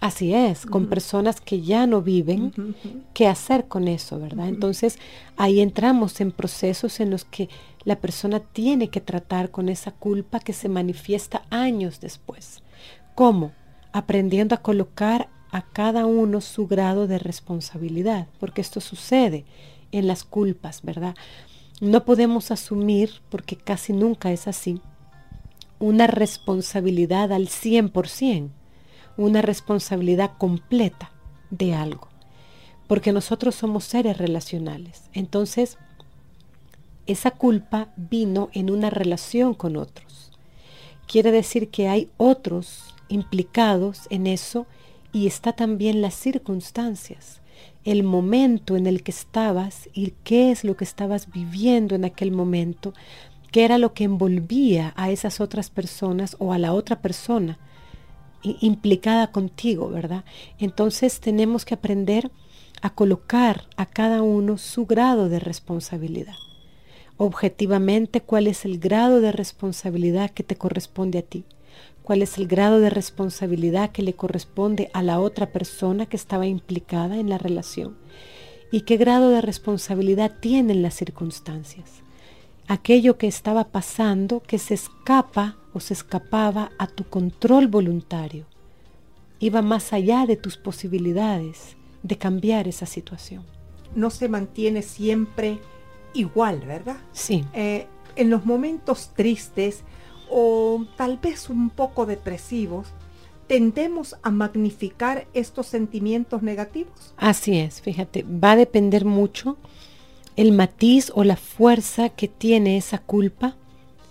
Así 0.00 0.34
es, 0.34 0.66
con 0.66 0.86
personas 0.86 1.40
que 1.40 1.62
ya 1.62 1.86
no 1.86 2.02
viven, 2.02 2.74
¿qué 3.14 3.26
hacer 3.26 3.66
con 3.66 3.88
eso, 3.88 4.18
verdad? 4.18 4.48
Entonces 4.48 4.98
ahí 5.36 5.60
entramos 5.60 6.20
en 6.20 6.32
procesos 6.32 7.00
en 7.00 7.10
los 7.10 7.24
que 7.24 7.48
la 7.84 7.96
persona 7.96 8.40
tiene 8.40 8.88
que 8.88 9.00
tratar 9.00 9.50
con 9.50 9.68
esa 9.70 9.92
culpa 9.92 10.40
que 10.40 10.52
se 10.52 10.68
manifiesta 10.68 11.42
años 11.48 12.00
después. 12.00 12.62
¿Cómo? 13.14 13.52
Aprendiendo 13.92 14.54
a 14.54 14.62
colocar 14.62 15.30
a 15.50 15.62
cada 15.62 16.04
uno 16.04 16.42
su 16.42 16.66
grado 16.66 17.06
de 17.06 17.18
responsabilidad, 17.18 18.26
porque 18.38 18.60
esto 18.60 18.80
sucede 18.80 19.46
en 19.92 20.06
las 20.06 20.24
culpas, 20.24 20.82
¿verdad? 20.82 21.14
No 21.80 22.04
podemos 22.04 22.50
asumir, 22.50 23.10
porque 23.30 23.56
casi 23.56 23.94
nunca 23.94 24.30
es 24.32 24.46
así, 24.46 24.80
una 25.78 26.06
responsabilidad 26.06 27.32
al 27.32 27.48
100%, 27.48 28.50
una 29.16 29.42
responsabilidad 29.42 30.32
completa 30.38 31.12
de 31.50 31.74
algo, 31.74 32.08
porque 32.86 33.12
nosotros 33.12 33.54
somos 33.54 33.84
seres 33.84 34.18
relacionales. 34.18 35.10
Entonces, 35.12 35.78
esa 37.06 37.30
culpa 37.30 37.88
vino 37.96 38.50
en 38.52 38.70
una 38.70 38.90
relación 38.90 39.54
con 39.54 39.76
otros. 39.76 40.32
Quiere 41.06 41.30
decir 41.30 41.68
que 41.68 41.88
hay 41.88 42.10
otros 42.16 42.94
implicados 43.08 44.02
en 44.10 44.26
eso 44.26 44.66
y 45.12 45.26
está 45.26 45.52
también 45.52 46.02
las 46.02 46.14
circunstancias, 46.14 47.40
el 47.84 48.02
momento 48.02 48.76
en 48.76 48.86
el 48.86 49.02
que 49.04 49.12
estabas 49.12 49.88
y 49.92 50.14
qué 50.24 50.50
es 50.50 50.64
lo 50.64 50.76
que 50.76 50.84
estabas 50.84 51.30
viviendo 51.30 51.94
en 51.94 52.04
aquel 52.04 52.32
momento, 52.32 52.92
qué 53.52 53.64
era 53.64 53.78
lo 53.78 53.94
que 53.94 54.04
envolvía 54.04 54.92
a 54.96 55.10
esas 55.10 55.40
otras 55.40 55.70
personas 55.70 56.36
o 56.40 56.52
a 56.52 56.58
la 56.58 56.72
otra 56.72 57.00
persona 57.00 57.58
implicada 58.60 59.32
contigo, 59.32 59.88
¿verdad? 59.88 60.24
Entonces 60.58 61.20
tenemos 61.20 61.64
que 61.64 61.74
aprender 61.74 62.30
a 62.82 62.90
colocar 62.90 63.64
a 63.76 63.86
cada 63.86 64.22
uno 64.22 64.58
su 64.58 64.86
grado 64.86 65.28
de 65.28 65.40
responsabilidad. 65.40 66.36
Objetivamente, 67.16 68.20
cuál 68.20 68.46
es 68.46 68.64
el 68.64 68.78
grado 68.78 69.20
de 69.20 69.32
responsabilidad 69.32 70.30
que 70.30 70.42
te 70.42 70.56
corresponde 70.56 71.18
a 71.18 71.22
ti 71.22 71.44
cuál 72.06 72.22
es 72.22 72.38
el 72.38 72.46
grado 72.46 72.78
de 72.78 72.88
responsabilidad 72.88 73.90
que 73.90 74.00
le 74.00 74.14
corresponde 74.14 74.90
a 74.92 75.02
la 75.02 75.18
otra 75.18 75.50
persona 75.50 76.06
que 76.06 76.16
estaba 76.16 76.46
implicada 76.46 77.16
en 77.16 77.28
la 77.28 77.36
relación 77.36 77.96
y 78.70 78.82
qué 78.82 78.96
grado 78.96 79.30
de 79.30 79.40
responsabilidad 79.40 80.36
tienen 80.38 80.82
las 80.82 80.94
circunstancias. 80.94 82.04
Aquello 82.68 83.16
que 83.16 83.28
estaba 83.28 83.64
pasando 83.64 84.42
que 84.42 84.58
se 84.58 84.74
escapa 84.74 85.56
o 85.72 85.80
se 85.80 85.94
escapaba 85.94 86.72
a 86.78 86.86
tu 86.86 87.04
control 87.04 87.68
voluntario. 87.68 88.44
Iba 89.38 89.62
más 89.62 89.92
allá 89.92 90.26
de 90.26 90.36
tus 90.36 90.56
posibilidades 90.56 91.76
de 92.02 92.16
cambiar 92.16 92.66
esa 92.66 92.86
situación. 92.86 93.44
No 93.94 94.10
se 94.10 94.28
mantiene 94.28 94.82
siempre 94.82 95.60
igual, 96.14 96.60
¿verdad? 96.60 96.96
Sí. 97.12 97.44
Eh, 97.52 97.86
en 98.16 98.30
los 98.30 98.46
momentos 98.46 99.12
tristes, 99.14 99.84
o 100.28 100.84
tal 100.96 101.18
vez 101.18 101.50
un 101.50 101.70
poco 101.70 102.04
depresivos, 102.06 102.88
tendemos 103.46 104.16
a 104.22 104.30
magnificar 104.30 105.26
estos 105.34 105.66
sentimientos 105.66 106.42
negativos. 106.42 107.14
Así 107.16 107.58
es, 107.58 107.80
fíjate, 107.80 108.24
va 108.24 108.52
a 108.52 108.56
depender 108.56 109.04
mucho 109.04 109.56
el 110.36 110.52
matiz 110.52 111.10
o 111.14 111.24
la 111.24 111.36
fuerza 111.36 112.10
que 112.10 112.28
tiene 112.28 112.76
esa 112.76 112.98
culpa. 112.98 113.56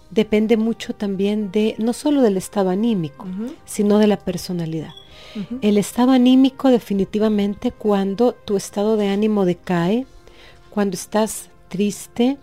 Depende 0.09 0.57
mucho 0.57 0.93
también 0.93 1.51
de, 1.51 1.75
no 1.77 1.93
solo 1.93 2.21
del 2.21 2.37
estado 2.37 2.69
anímico, 2.69 3.25
sino 3.65 3.99
de 3.99 4.07
la 4.07 4.17
personalidad. 4.17 4.93
El 5.61 5.77
estado 5.77 6.11
anímico 6.11 6.69
definitivamente 6.69 7.71
cuando 7.71 8.33
tu 8.33 8.55
estado 8.55 8.95
de 8.95 9.09
ánimo 9.09 9.45
decae, 9.45 10.05
cuando 10.69 10.95
estás 10.95 11.49
triste, 11.67 12.37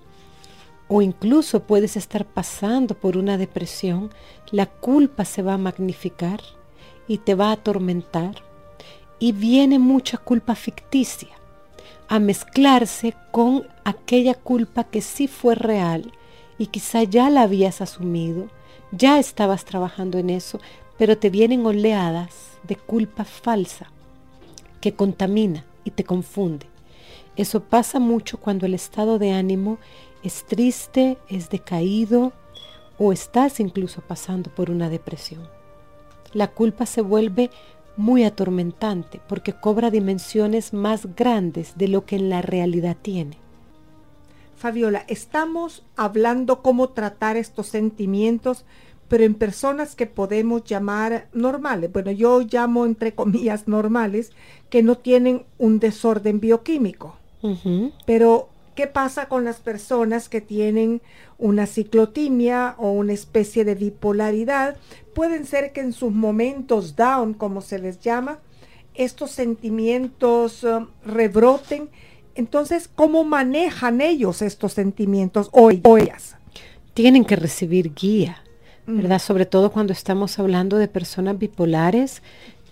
o 0.88 1.00
incluso 1.00 1.62
puedes 1.62 1.96
estar 1.96 2.26
pasando 2.26 2.94
por 2.94 3.16
una 3.16 3.38
depresión, 3.38 4.10
la 4.50 4.66
culpa 4.66 5.24
se 5.24 5.40
va 5.40 5.54
a 5.54 5.58
magnificar 5.58 6.40
y 7.08 7.18
te 7.18 7.34
va 7.34 7.48
a 7.48 7.52
atormentar 7.52 8.42
y 9.18 9.32
viene 9.32 9.78
mucha 9.78 10.18
culpa 10.18 10.54
ficticia 10.54 11.30
a 12.12 12.18
mezclarse 12.18 13.14
con 13.30 13.66
aquella 13.84 14.34
culpa 14.34 14.84
que 14.84 15.00
sí 15.00 15.28
fue 15.28 15.54
real 15.54 16.12
y 16.58 16.66
quizá 16.66 17.04
ya 17.04 17.30
la 17.30 17.40
habías 17.40 17.80
asumido, 17.80 18.48
ya 18.90 19.18
estabas 19.18 19.64
trabajando 19.64 20.18
en 20.18 20.28
eso, 20.28 20.60
pero 20.98 21.16
te 21.16 21.30
vienen 21.30 21.64
oleadas 21.64 22.58
de 22.64 22.76
culpa 22.76 23.24
falsa 23.24 23.90
que 24.82 24.92
contamina 24.92 25.64
y 25.84 25.92
te 25.92 26.04
confunde. 26.04 26.66
Eso 27.36 27.62
pasa 27.62 27.98
mucho 27.98 28.36
cuando 28.36 28.66
el 28.66 28.74
estado 28.74 29.18
de 29.18 29.32
ánimo 29.32 29.78
es 30.22 30.44
triste, 30.44 31.16
es 31.30 31.48
decaído 31.48 32.34
o 32.98 33.14
estás 33.14 33.58
incluso 33.58 34.02
pasando 34.02 34.50
por 34.50 34.68
una 34.68 34.90
depresión. 34.90 35.48
La 36.34 36.48
culpa 36.48 36.84
se 36.84 37.00
vuelve 37.00 37.50
muy 37.96 38.24
atormentante 38.24 39.20
porque 39.28 39.52
cobra 39.52 39.90
dimensiones 39.90 40.72
más 40.72 41.14
grandes 41.14 41.76
de 41.76 41.88
lo 41.88 42.04
que 42.04 42.16
en 42.16 42.30
la 42.30 42.42
realidad 42.42 42.96
tiene. 43.00 43.38
Fabiola, 44.56 45.04
estamos 45.08 45.82
hablando 45.96 46.62
cómo 46.62 46.90
tratar 46.90 47.36
estos 47.36 47.66
sentimientos, 47.66 48.64
pero 49.08 49.24
en 49.24 49.34
personas 49.34 49.96
que 49.96 50.06
podemos 50.06 50.64
llamar 50.64 51.26
normales. 51.32 51.92
Bueno, 51.92 52.12
yo 52.12 52.40
llamo 52.40 52.86
entre 52.86 53.12
comillas 53.14 53.66
normales, 53.66 54.30
que 54.70 54.82
no 54.82 54.96
tienen 54.96 55.44
un 55.58 55.80
desorden 55.80 56.38
bioquímico. 56.38 57.16
Pero 58.06 58.50
¿Qué 58.74 58.86
pasa 58.86 59.26
con 59.26 59.44
las 59.44 59.60
personas 59.60 60.28
que 60.30 60.40
tienen 60.40 61.02
una 61.36 61.66
ciclotimia 61.66 62.74
o 62.78 62.92
una 62.92 63.12
especie 63.12 63.64
de 63.64 63.74
bipolaridad? 63.74 64.76
Pueden 65.14 65.44
ser 65.44 65.72
que 65.72 65.80
en 65.80 65.92
sus 65.92 66.10
momentos 66.10 66.96
down, 66.96 67.34
como 67.34 67.60
se 67.60 67.78
les 67.78 68.00
llama, 68.00 68.38
estos 68.94 69.30
sentimientos 69.30 70.64
um, 70.64 70.88
rebroten. 71.04 71.90
Entonces, 72.34 72.88
¿cómo 72.88 73.24
manejan 73.24 74.00
ellos 74.00 74.40
estos 74.40 74.72
sentimientos 74.72 75.50
o, 75.52 75.70
ellas? 75.70 76.36
Tienen 76.94 77.26
que 77.26 77.36
recibir 77.36 77.92
guía, 77.94 78.42
¿verdad? 78.86 79.18
Sobre 79.18 79.44
todo 79.44 79.70
cuando 79.70 79.92
estamos 79.92 80.38
hablando 80.38 80.78
de 80.78 80.88
personas 80.88 81.38
bipolares, 81.38 82.22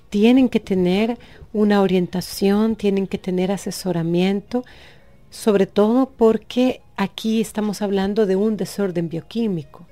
tienen 0.09 0.49
que 0.49 0.61
tener 0.61 1.19
una 1.53 1.83
orientación, 1.83 2.75
tienen 2.75 3.07
que 3.07 3.19
tener 3.19 3.53
asesoramiento 3.53 4.65
sobre 5.31 5.67
todo 5.67 6.11
porque 6.11 6.83
aquí 6.97 7.41
estamos 7.41 7.83
hablando 7.83 8.27
de 8.27 8.37
un 8.37 8.57
desorden 8.57 9.09
bioquímico. 9.09 9.87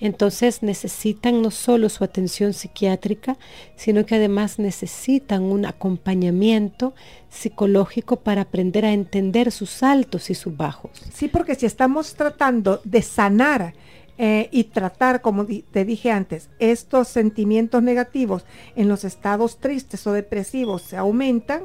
Entonces 0.00 0.62
necesitan 0.62 1.42
no 1.42 1.50
solo 1.50 1.88
su 1.88 2.04
atención 2.04 2.52
psiquiátrica, 2.52 3.36
sino 3.76 4.06
que 4.06 4.16
además 4.16 4.58
necesitan 4.58 5.42
un 5.42 5.66
acompañamiento 5.66 6.94
psicológico 7.28 8.16
para 8.16 8.42
aprender 8.42 8.84
a 8.84 8.92
entender 8.92 9.50
sus 9.50 9.82
altos 9.82 10.30
y 10.30 10.34
sus 10.34 10.56
bajos. 10.56 10.90
Sí, 11.12 11.28
porque 11.28 11.54
si 11.54 11.66
estamos 11.66 12.14
tratando 12.14 12.80
de 12.84 13.02
sanar 13.02 13.74
eh, 14.16 14.48
y 14.52 14.64
tratar, 14.64 15.20
como 15.20 15.46
te 15.46 15.84
dije 15.84 16.10
antes, 16.10 16.48
estos 16.58 17.08
sentimientos 17.08 17.82
negativos 17.82 18.44
en 18.76 18.88
los 18.88 19.04
estados 19.04 19.58
tristes 19.58 20.06
o 20.06 20.12
depresivos 20.12 20.82
se 20.82 20.96
aumentan, 20.96 21.62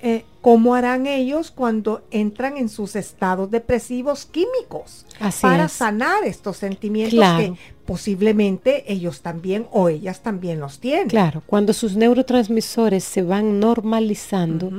eh, 0.00 0.24
cómo 0.42 0.74
harán 0.74 1.06
ellos 1.06 1.50
cuando 1.50 2.02
entran 2.10 2.56
en 2.56 2.68
sus 2.68 2.96
estados 2.96 3.50
depresivos 3.50 4.26
químicos 4.26 5.06
para 5.40 5.68
sanar 5.68 6.24
estos 6.24 6.58
sentimientos 6.58 7.18
que 7.38 7.54
posiblemente 7.86 8.92
ellos 8.92 9.22
también 9.22 9.66
o 9.72 9.88
ellas 9.88 10.22
también 10.22 10.60
los 10.60 10.78
tienen. 10.78 11.08
Claro, 11.08 11.42
cuando 11.46 11.72
sus 11.72 11.96
neurotransmisores 11.96 13.04
se 13.04 13.22
van 13.22 13.58
normalizando, 13.58 14.70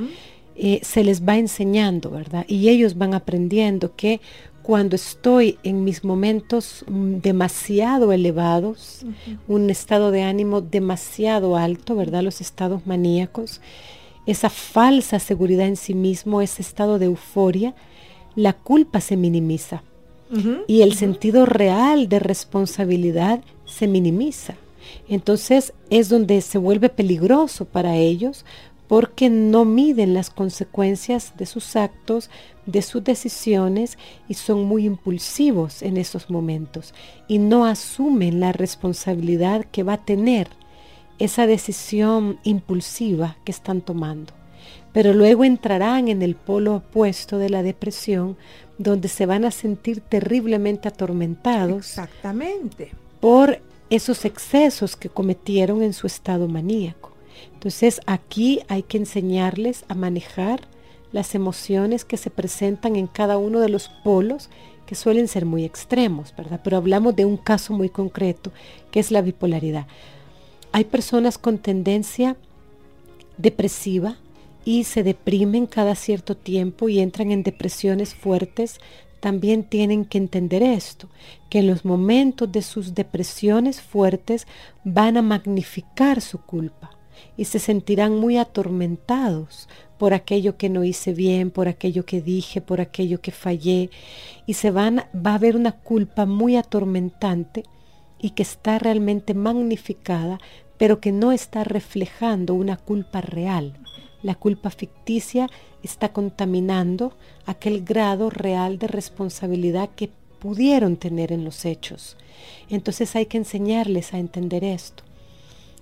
eh, 0.54 0.80
se 0.82 1.04
les 1.04 1.26
va 1.26 1.36
enseñando, 1.36 2.10
¿verdad? 2.10 2.44
Y 2.48 2.68
ellos 2.68 2.96
van 2.96 3.14
aprendiendo 3.14 3.94
que 3.96 4.20
cuando 4.62 4.96
estoy 4.96 5.58
en 5.62 5.82
mis 5.82 6.04
momentos 6.04 6.84
mm, 6.86 7.20
demasiado 7.20 8.12
elevados, 8.12 9.06
un 9.46 9.70
estado 9.70 10.10
de 10.10 10.22
ánimo 10.22 10.60
demasiado 10.60 11.56
alto, 11.56 11.96
¿verdad? 11.96 12.22
Los 12.22 12.40
estados 12.40 12.86
maníacos, 12.86 13.60
esa 14.28 14.50
falsa 14.50 15.18
seguridad 15.18 15.66
en 15.66 15.76
sí 15.76 15.94
mismo, 15.94 16.42
ese 16.42 16.60
estado 16.60 16.98
de 16.98 17.06
euforia, 17.06 17.74
la 18.36 18.52
culpa 18.52 19.00
se 19.00 19.16
minimiza 19.16 19.82
y 20.66 20.82
el 20.82 20.92
sentido 20.94 21.46
real 21.46 22.10
de 22.10 22.18
responsabilidad 22.18 23.40
se 23.64 23.88
minimiza. 23.88 24.56
Entonces 25.08 25.72
es 25.88 26.10
donde 26.10 26.42
se 26.42 26.58
vuelve 26.58 26.90
peligroso 26.90 27.64
para 27.64 27.96
ellos 27.96 28.44
porque 28.88 29.30
no 29.30 29.64
miden 29.64 30.12
las 30.12 30.28
consecuencias 30.28 31.32
de 31.38 31.46
sus 31.46 31.76
actos, 31.76 32.28
de 32.66 32.82
sus 32.82 33.02
decisiones 33.02 33.96
y 34.28 34.34
son 34.34 34.64
muy 34.64 34.84
impulsivos 34.84 35.82
en 35.82 35.96
esos 35.96 36.28
momentos 36.28 36.92
y 37.28 37.38
no 37.38 37.64
asumen 37.64 38.40
la 38.40 38.52
responsabilidad 38.52 39.64
que 39.64 39.82
va 39.82 39.94
a 39.94 40.04
tener 40.04 40.48
esa 41.18 41.46
decisión 41.46 42.38
impulsiva 42.44 43.36
que 43.44 43.52
están 43.52 43.80
tomando. 43.80 44.32
Pero 44.92 45.12
luego 45.12 45.44
entrarán 45.44 46.08
en 46.08 46.22
el 46.22 46.34
polo 46.34 46.76
opuesto 46.76 47.38
de 47.38 47.50
la 47.50 47.62
depresión, 47.62 48.36
donde 48.78 49.08
se 49.08 49.26
van 49.26 49.44
a 49.44 49.50
sentir 49.50 50.00
terriblemente 50.00 50.88
atormentados. 50.88 51.78
Exactamente. 51.78 52.92
Por 53.20 53.60
esos 53.90 54.24
excesos 54.24 54.96
que 54.96 55.08
cometieron 55.08 55.82
en 55.82 55.92
su 55.92 56.06
estado 56.06 56.48
maníaco. 56.48 57.12
Entonces 57.54 58.00
aquí 58.06 58.60
hay 58.68 58.82
que 58.82 58.98
enseñarles 58.98 59.84
a 59.88 59.94
manejar 59.94 60.60
las 61.12 61.34
emociones 61.34 62.04
que 62.04 62.16
se 62.16 62.30
presentan 62.30 62.96
en 62.96 63.06
cada 63.06 63.38
uno 63.38 63.60
de 63.60 63.68
los 63.68 63.88
polos 64.04 64.50
que 64.86 64.94
suelen 64.94 65.28
ser 65.28 65.44
muy 65.44 65.64
extremos, 65.64 66.34
¿verdad? 66.36 66.60
Pero 66.64 66.76
hablamos 66.76 67.14
de 67.14 67.24
un 67.24 67.36
caso 67.36 67.72
muy 67.74 67.88
concreto, 67.88 68.52
que 68.90 69.00
es 69.00 69.10
la 69.10 69.22
bipolaridad. 69.22 69.86
Hay 70.78 70.84
personas 70.84 71.38
con 71.38 71.58
tendencia 71.58 72.36
depresiva 73.36 74.16
y 74.64 74.84
se 74.84 75.02
deprimen 75.02 75.66
cada 75.66 75.96
cierto 75.96 76.36
tiempo 76.36 76.88
y 76.88 77.00
entran 77.00 77.32
en 77.32 77.42
depresiones 77.42 78.14
fuertes. 78.14 78.78
También 79.18 79.64
tienen 79.64 80.04
que 80.04 80.18
entender 80.18 80.62
esto, 80.62 81.08
que 81.50 81.58
en 81.58 81.66
los 81.66 81.84
momentos 81.84 82.52
de 82.52 82.62
sus 82.62 82.94
depresiones 82.94 83.80
fuertes 83.82 84.46
van 84.84 85.16
a 85.16 85.22
magnificar 85.22 86.20
su 86.20 86.38
culpa 86.42 86.92
y 87.36 87.46
se 87.46 87.58
sentirán 87.58 88.14
muy 88.14 88.38
atormentados 88.38 89.68
por 89.98 90.14
aquello 90.14 90.56
que 90.56 90.68
no 90.68 90.84
hice 90.84 91.12
bien, 91.12 91.50
por 91.50 91.66
aquello 91.66 92.06
que 92.06 92.22
dije, 92.22 92.60
por 92.60 92.80
aquello 92.80 93.20
que 93.20 93.32
fallé, 93.32 93.90
y 94.46 94.54
se 94.54 94.70
van, 94.70 95.06
va 95.12 95.32
a 95.32 95.34
haber 95.34 95.56
una 95.56 95.72
culpa 95.72 96.24
muy 96.24 96.54
atormentante 96.54 97.64
y 98.20 98.30
que 98.30 98.42
está 98.42 98.78
realmente 98.78 99.34
magnificada, 99.34 100.38
pero 100.78 101.00
que 101.00 101.12
no 101.12 101.32
está 101.32 101.64
reflejando 101.64 102.54
una 102.54 102.76
culpa 102.76 103.20
real. 103.20 103.74
La 104.22 104.34
culpa 104.34 104.70
ficticia 104.70 105.48
está 105.82 106.12
contaminando 106.12 107.12
aquel 107.46 107.84
grado 107.84 108.30
real 108.30 108.78
de 108.78 108.88
responsabilidad 108.88 109.90
que 109.94 110.10
pudieron 110.38 110.96
tener 110.96 111.32
en 111.32 111.44
los 111.44 111.64
hechos. 111.64 112.16
Entonces 112.68 113.14
hay 113.16 113.26
que 113.26 113.38
enseñarles 113.38 114.14
a 114.14 114.18
entender 114.18 114.64
esto 114.64 115.04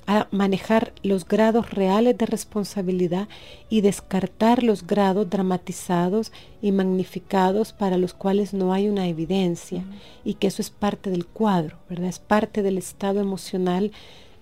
a 0.06 0.28
manejar 0.30 0.92
los 1.02 1.26
grados 1.26 1.70
reales 1.70 2.16
de 2.16 2.26
responsabilidad 2.26 3.28
y 3.68 3.80
descartar 3.80 4.62
los 4.62 4.86
grados 4.86 5.28
dramatizados 5.28 6.32
y 6.62 6.70
magnificados 6.70 7.72
para 7.72 7.98
los 7.98 8.14
cuales 8.14 8.54
no 8.54 8.72
hay 8.72 8.88
una 8.88 9.08
evidencia 9.08 9.84
y 10.24 10.34
que 10.34 10.46
eso 10.46 10.62
es 10.62 10.70
parte 10.70 11.10
del 11.10 11.26
cuadro, 11.26 11.76
¿verdad? 11.90 12.08
Es 12.08 12.20
parte 12.20 12.62
del 12.62 12.78
estado 12.78 13.20
emocional 13.20 13.90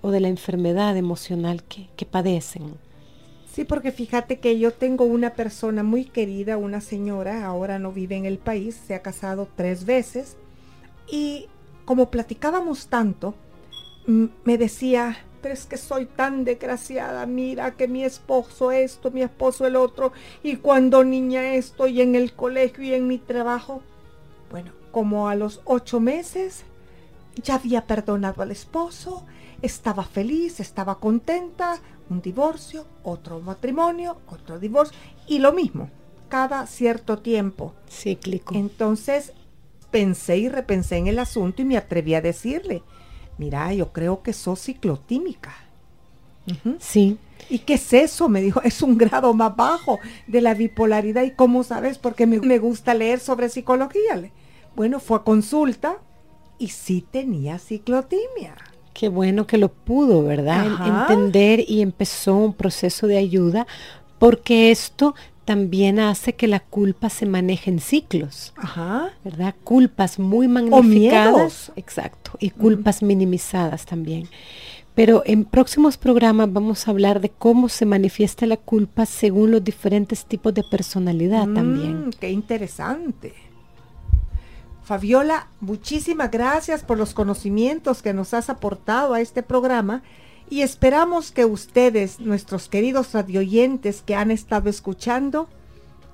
o 0.04 0.10
de 0.10 0.20
la 0.20 0.28
enfermedad 0.28 0.98
emocional 0.98 1.64
que, 1.64 1.88
que 1.96 2.04
padecen. 2.04 2.74
Sí, 3.50 3.64
porque 3.64 3.90
fíjate 3.90 4.38
que 4.38 4.58
yo 4.58 4.70
tengo 4.70 5.06
una 5.06 5.30
persona 5.30 5.82
muy 5.82 6.04
querida, 6.04 6.58
una 6.58 6.82
señora, 6.82 7.46
ahora 7.46 7.78
no 7.78 7.90
vive 7.90 8.14
en 8.14 8.26
el 8.26 8.36
país, 8.36 8.78
se 8.86 8.94
ha 8.94 9.00
casado 9.00 9.48
tres 9.56 9.86
veces 9.86 10.36
y 11.10 11.46
como 11.86 12.10
platicábamos 12.10 12.88
tanto, 12.88 13.34
me 14.06 14.58
decía, 14.58 15.16
pero 15.40 15.54
es 15.54 15.64
que 15.64 15.78
soy 15.78 16.04
tan 16.04 16.44
desgraciada, 16.44 17.24
mira 17.24 17.70
que 17.70 17.88
mi 17.88 18.04
esposo 18.04 18.72
esto, 18.72 19.10
mi 19.10 19.22
esposo 19.22 19.66
el 19.66 19.74
otro, 19.74 20.12
y 20.42 20.56
cuando 20.56 21.02
niña 21.02 21.54
esto, 21.54 21.86
y 21.86 22.02
en 22.02 22.14
el 22.14 22.34
colegio 22.34 22.84
y 22.84 22.92
en 22.92 23.08
mi 23.08 23.16
trabajo. 23.16 23.80
Bueno, 24.50 24.72
como 24.90 25.30
a 25.30 25.34
los 25.34 25.62
ocho 25.64 25.98
meses 25.98 26.64
ya 27.42 27.54
había 27.54 27.86
perdonado 27.86 28.42
al 28.42 28.50
esposo, 28.50 29.24
estaba 29.64 30.04
feliz, 30.04 30.60
estaba 30.60 31.00
contenta, 31.00 31.80
un 32.10 32.20
divorcio, 32.20 32.86
otro 33.02 33.40
matrimonio, 33.40 34.18
otro 34.28 34.58
divorcio, 34.58 34.96
y 35.26 35.38
lo 35.38 35.52
mismo, 35.52 35.88
cada 36.28 36.66
cierto 36.66 37.18
tiempo. 37.18 37.74
Cíclico. 37.88 38.54
Entonces 38.54 39.32
pensé 39.90 40.36
y 40.36 40.48
repensé 40.48 40.98
en 40.98 41.06
el 41.06 41.18
asunto 41.18 41.62
y 41.62 41.64
me 41.64 41.78
atreví 41.78 42.14
a 42.14 42.20
decirle, 42.20 42.82
mira, 43.38 43.72
yo 43.72 43.92
creo 43.92 44.22
que 44.22 44.34
sos 44.34 44.60
ciclotímica. 44.60 45.54
Sí. 46.78 47.16
¿Y 47.48 47.60
qué 47.60 47.74
es 47.74 47.92
eso? 47.94 48.28
Me 48.28 48.42
dijo, 48.42 48.60
es 48.62 48.82
un 48.82 48.98
grado 48.98 49.32
más 49.32 49.56
bajo 49.56 49.98
de 50.26 50.42
la 50.42 50.52
bipolaridad. 50.52 51.22
¿Y 51.22 51.30
cómo 51.30 51.62
sabes? 51.62 51.96
Porque 51.96 52.26
me, 52.26 52.38
me 52.40 52.58
gusta 52.58 52.92
leer 52.92 53.18
sobre 53.18 53.48
psicología. 53.48 54.30
Bueno, 54.76 55.00
fue 55.00 55.16
a 55.18 55.22
consulta 55.22 56.02
y 56.58 56.68
sí 56.68 57.06
tenía 57.10 57.58
ciclotimia. 57.58 58.56
Qué 58.94 59.08
bueno 59.08 59.46
que 59.46 59.58
lo 59.58 59.68
pudo, 59.70 60.22
¿verdad? 60.22 60.66
Entender 60.86 61.64
y 61.68 61.82
empezó 61.82 62.36
un 62.36 62.54
proceso 62.54 63.06
de 63.06 63.18
ayuda 63.18 63.66
porque 64.18 64.70
esto 64.70 65.14
también 65.44 65.98
hace 65.98 66.34
que 66.34 66.46
la 66.46 66.60
culpa 66.60 67.10
se 67.10 67.26
maneje 67.26 67.70
en 67.70 67.80
ciclos. 67.80 68.54
Ajá. 68.56 69.10
¿Verdad? 69.24 69.54
Culpas 69.64 70.18
muy 70.18 70.48
magnificadas. 70.48 71.72
exacto. 71.76 72.32
Y 72.38 72.50
culpas 72.50 73.02
minimizadas 73.02 73.84
también. 73.84 74.28
Pero 74.94 75.22
en 75.26 75.44
próximos 75.44 75.96
programas 75.98 76.52
vamos 76.52 76.86
a 76.86 76.92
hablar 76.92 77.20
de 77.20 77.30
cómo 77.30 77.68
se 77.68 77.84
manifiesta 77.84 78.46
la 78.46 78.56
culpa 78.56 79.06
según 79.06 79.50
los 79.50 79.64
diferentes 79.64 80.24
tipos 80.24 80.54
de 80.54 80.62
personalidad 80.62 81.48
mm, 81.48 81.54
también. 81.54 82.10
Qué 82.20 82.30
interesante. 82.30 83.34
Fabiola, 84.84 85.46
muchísimas 85.60 86.30
gracias 86.30 86.82
por 86.82 86.98
los 86.98 87.14
conocimientos 87.14 88.02
que 88.02 88.12
nos 88.12 88.34
has 88.34 88.50
aportado 88.50 89.14
a 89.14 89.22
este 89.22 89.42
programa 89.42 90.02
y 90.50 90.60
esperamos 90.60 91.32
que 91.32 91.46
ustedes, 91.46 92.20
nuestros 92.20 92.68
queridos 92.68 93.14
radioyentes 93.14 94.02
que 94.02 94.14
han 94.14 94.30
estado 94.30 94.68
escuchando, 94.68 95.48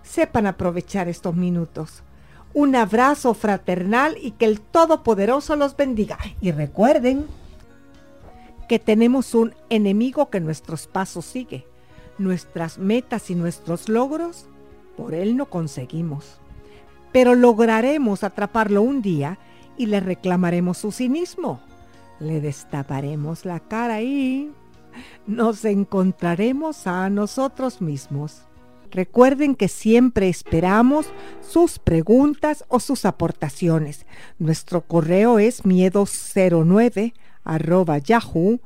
sepan 0.05 0.47
aprovechar 0.47 1.09
estos 1.09 1.35
minutos. 1.35 2.05
Un 2.55 2.77
abrazo 2.77 3.35
fraternal 3.35 4.17
y 4.21 4.33
que 4.33 4.45
el 4.45 4.61
Todopoderoso 4.61 5.57
los 5.57 5.77
bendiga. 5.77 6.19
Y 6.41 6.53
recuerden 6.53 7.27
que 8.69 8.79
tenemos 8.79 9.35
un 9.35 9.53
enemigo 9.69 10.31
que 10.31 10.39
nuestros 10.39 10.87
pasos 10.87 11.25
sigue. 11.25 11.67
Nuestras 12.19 12.79
metas 12.79 13.31
y 13.31 13.35
nuestros 13.35 13.89
logros, 13.89 14.47
por 14.97 15.15
él 15.15 15.37
no 15.37 15.47
conseguimos. 15.47 16.40
Pero 17.13 17.35
lograremos 17.35 18.25
atraparlo 18.25 18.83
un 18.83 19.03
día 19.03 19.39
y 19.77 19.87
le 19.87 20.01
reclamaremos 20.01 20.79
su 20.79 20.93
cinismo 20.93 21.61
le 22.21 22.41
destaparemos 22.41 23.45
la 23.45 23.59
cara 23.61 24.03
y 24.03 24.53
nos 25.27 25.65
encontraremos 25.65 26.87
a 26.87 27.11
nosotros 27.11 27.81
mismos. 27.81 28.43
Recuerden 28.91 29.55
que 29.55 29.69
siempre 29.69 30.29
esperamos 30.29 31.07
sus 31.41 31.79
preguntas 31.79 32.65
o 32.69 32.81
sus 32.81 33.05
aportaciones. 33.05 34.05
Nuestro 34.39 34.83
correo 34.83 35.39
es 35.39 35.65
miedo09 35.65 37.15
yahoo.es 38.05 38.61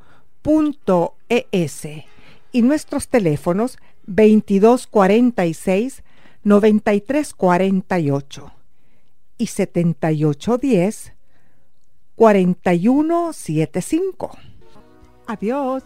y 2.52 2.62
nuestros 2.62 3.09
teléfonos 3.09 3.78
2246 4.07 6.02
9348 6.44 8.52
y 9.38 9.46
7810 9.46 11.12
4175. 12.16 14.38
Adiós. 15.26 15.83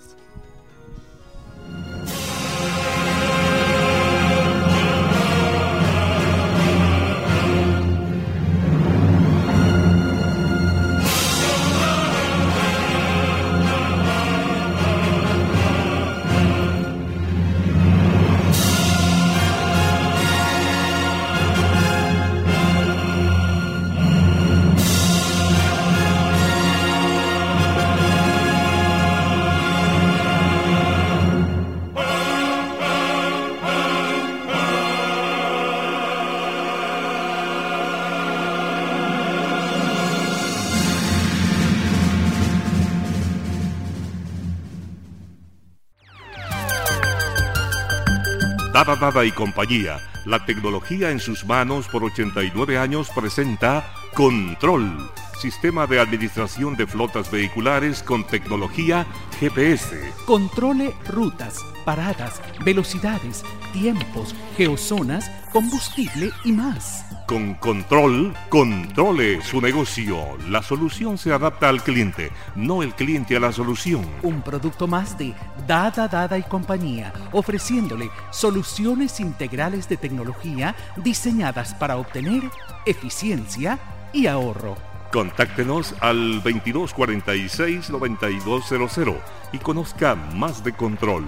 Dada 48.97 49.25
y 49.25 49.33
compañía, 49.33 50.01
la 50.25 50.47
tecnología 50.47 51.11
en 51.11 51.21
sus 51.21 51.45
manos 51.45 51.87
por 51.89 52.05
89 52.05 52.79
años 52.79 53.11
presenta 53.15 53.93
Control, 54.15 55.11
sistema 55.39 55.87
de 55.87 56.01
administración 56.01 56.75
de 56.75 56.87
flotas 56.87 57.31
vehiculares 57.31 58.03
con 58.03 58.27
tecnología 58.27 59.07
GPS. 59.41 60.13
Controle 60.27 60.95
rutas, 61.07 61.59
paradas, 61.85 62.41
velocidades, 62.65 63.45
tiempos, 63.75 64.35
geozonas, 64.57 65.31
combustible 65.53 66.31
y 66.45 66.53
más. 66.53 67.05
Con 67.29 67.55
control, 67.57 68.33
controle 68.49 69.43
su 69.43 69.61
negocio. 69.61 70.39
La 70.49 70.63
solución 70.63 71.19
se 71.19 71.31
adapta 71.31 71.69
al 71.69 71.83
cliente, 71.83 72.33
no 72.57 72.83
el 72.83 72.95
cliente 72.95 73.37
a 73.37 73.41
la 73.41 73.53
solución. 73.53 74.01
Un 74.23 74.41
producto 74.41 74.87
más 74.87 75.19
de 75.19 75.35
Dada 75.67 76.09
Dada 76.09 76.39
y 76.39 76.43
compañía, 76.43 77.13
ofreciéndole 77.33 78.09
soluciones 78.31 79.21
integrales 79.21 79.91
de 79.91 79.99
tecnología 79.99 80.75
diseñadas 80.97 81.75
para 81.75 81.99
obtener 81.99 82.45
eficiencia 82.87 83.79
y 84.15 84.27
ahorro. 84.27 84.79
Contáctenos 85.13 85.95
al 86.01 86.43
2246-9200 86.43 89.17
y 89.53 89.59
conozca 89.59 90.15
más 90.15 90.65
de 90.65 90.73
control. 90.73 91.27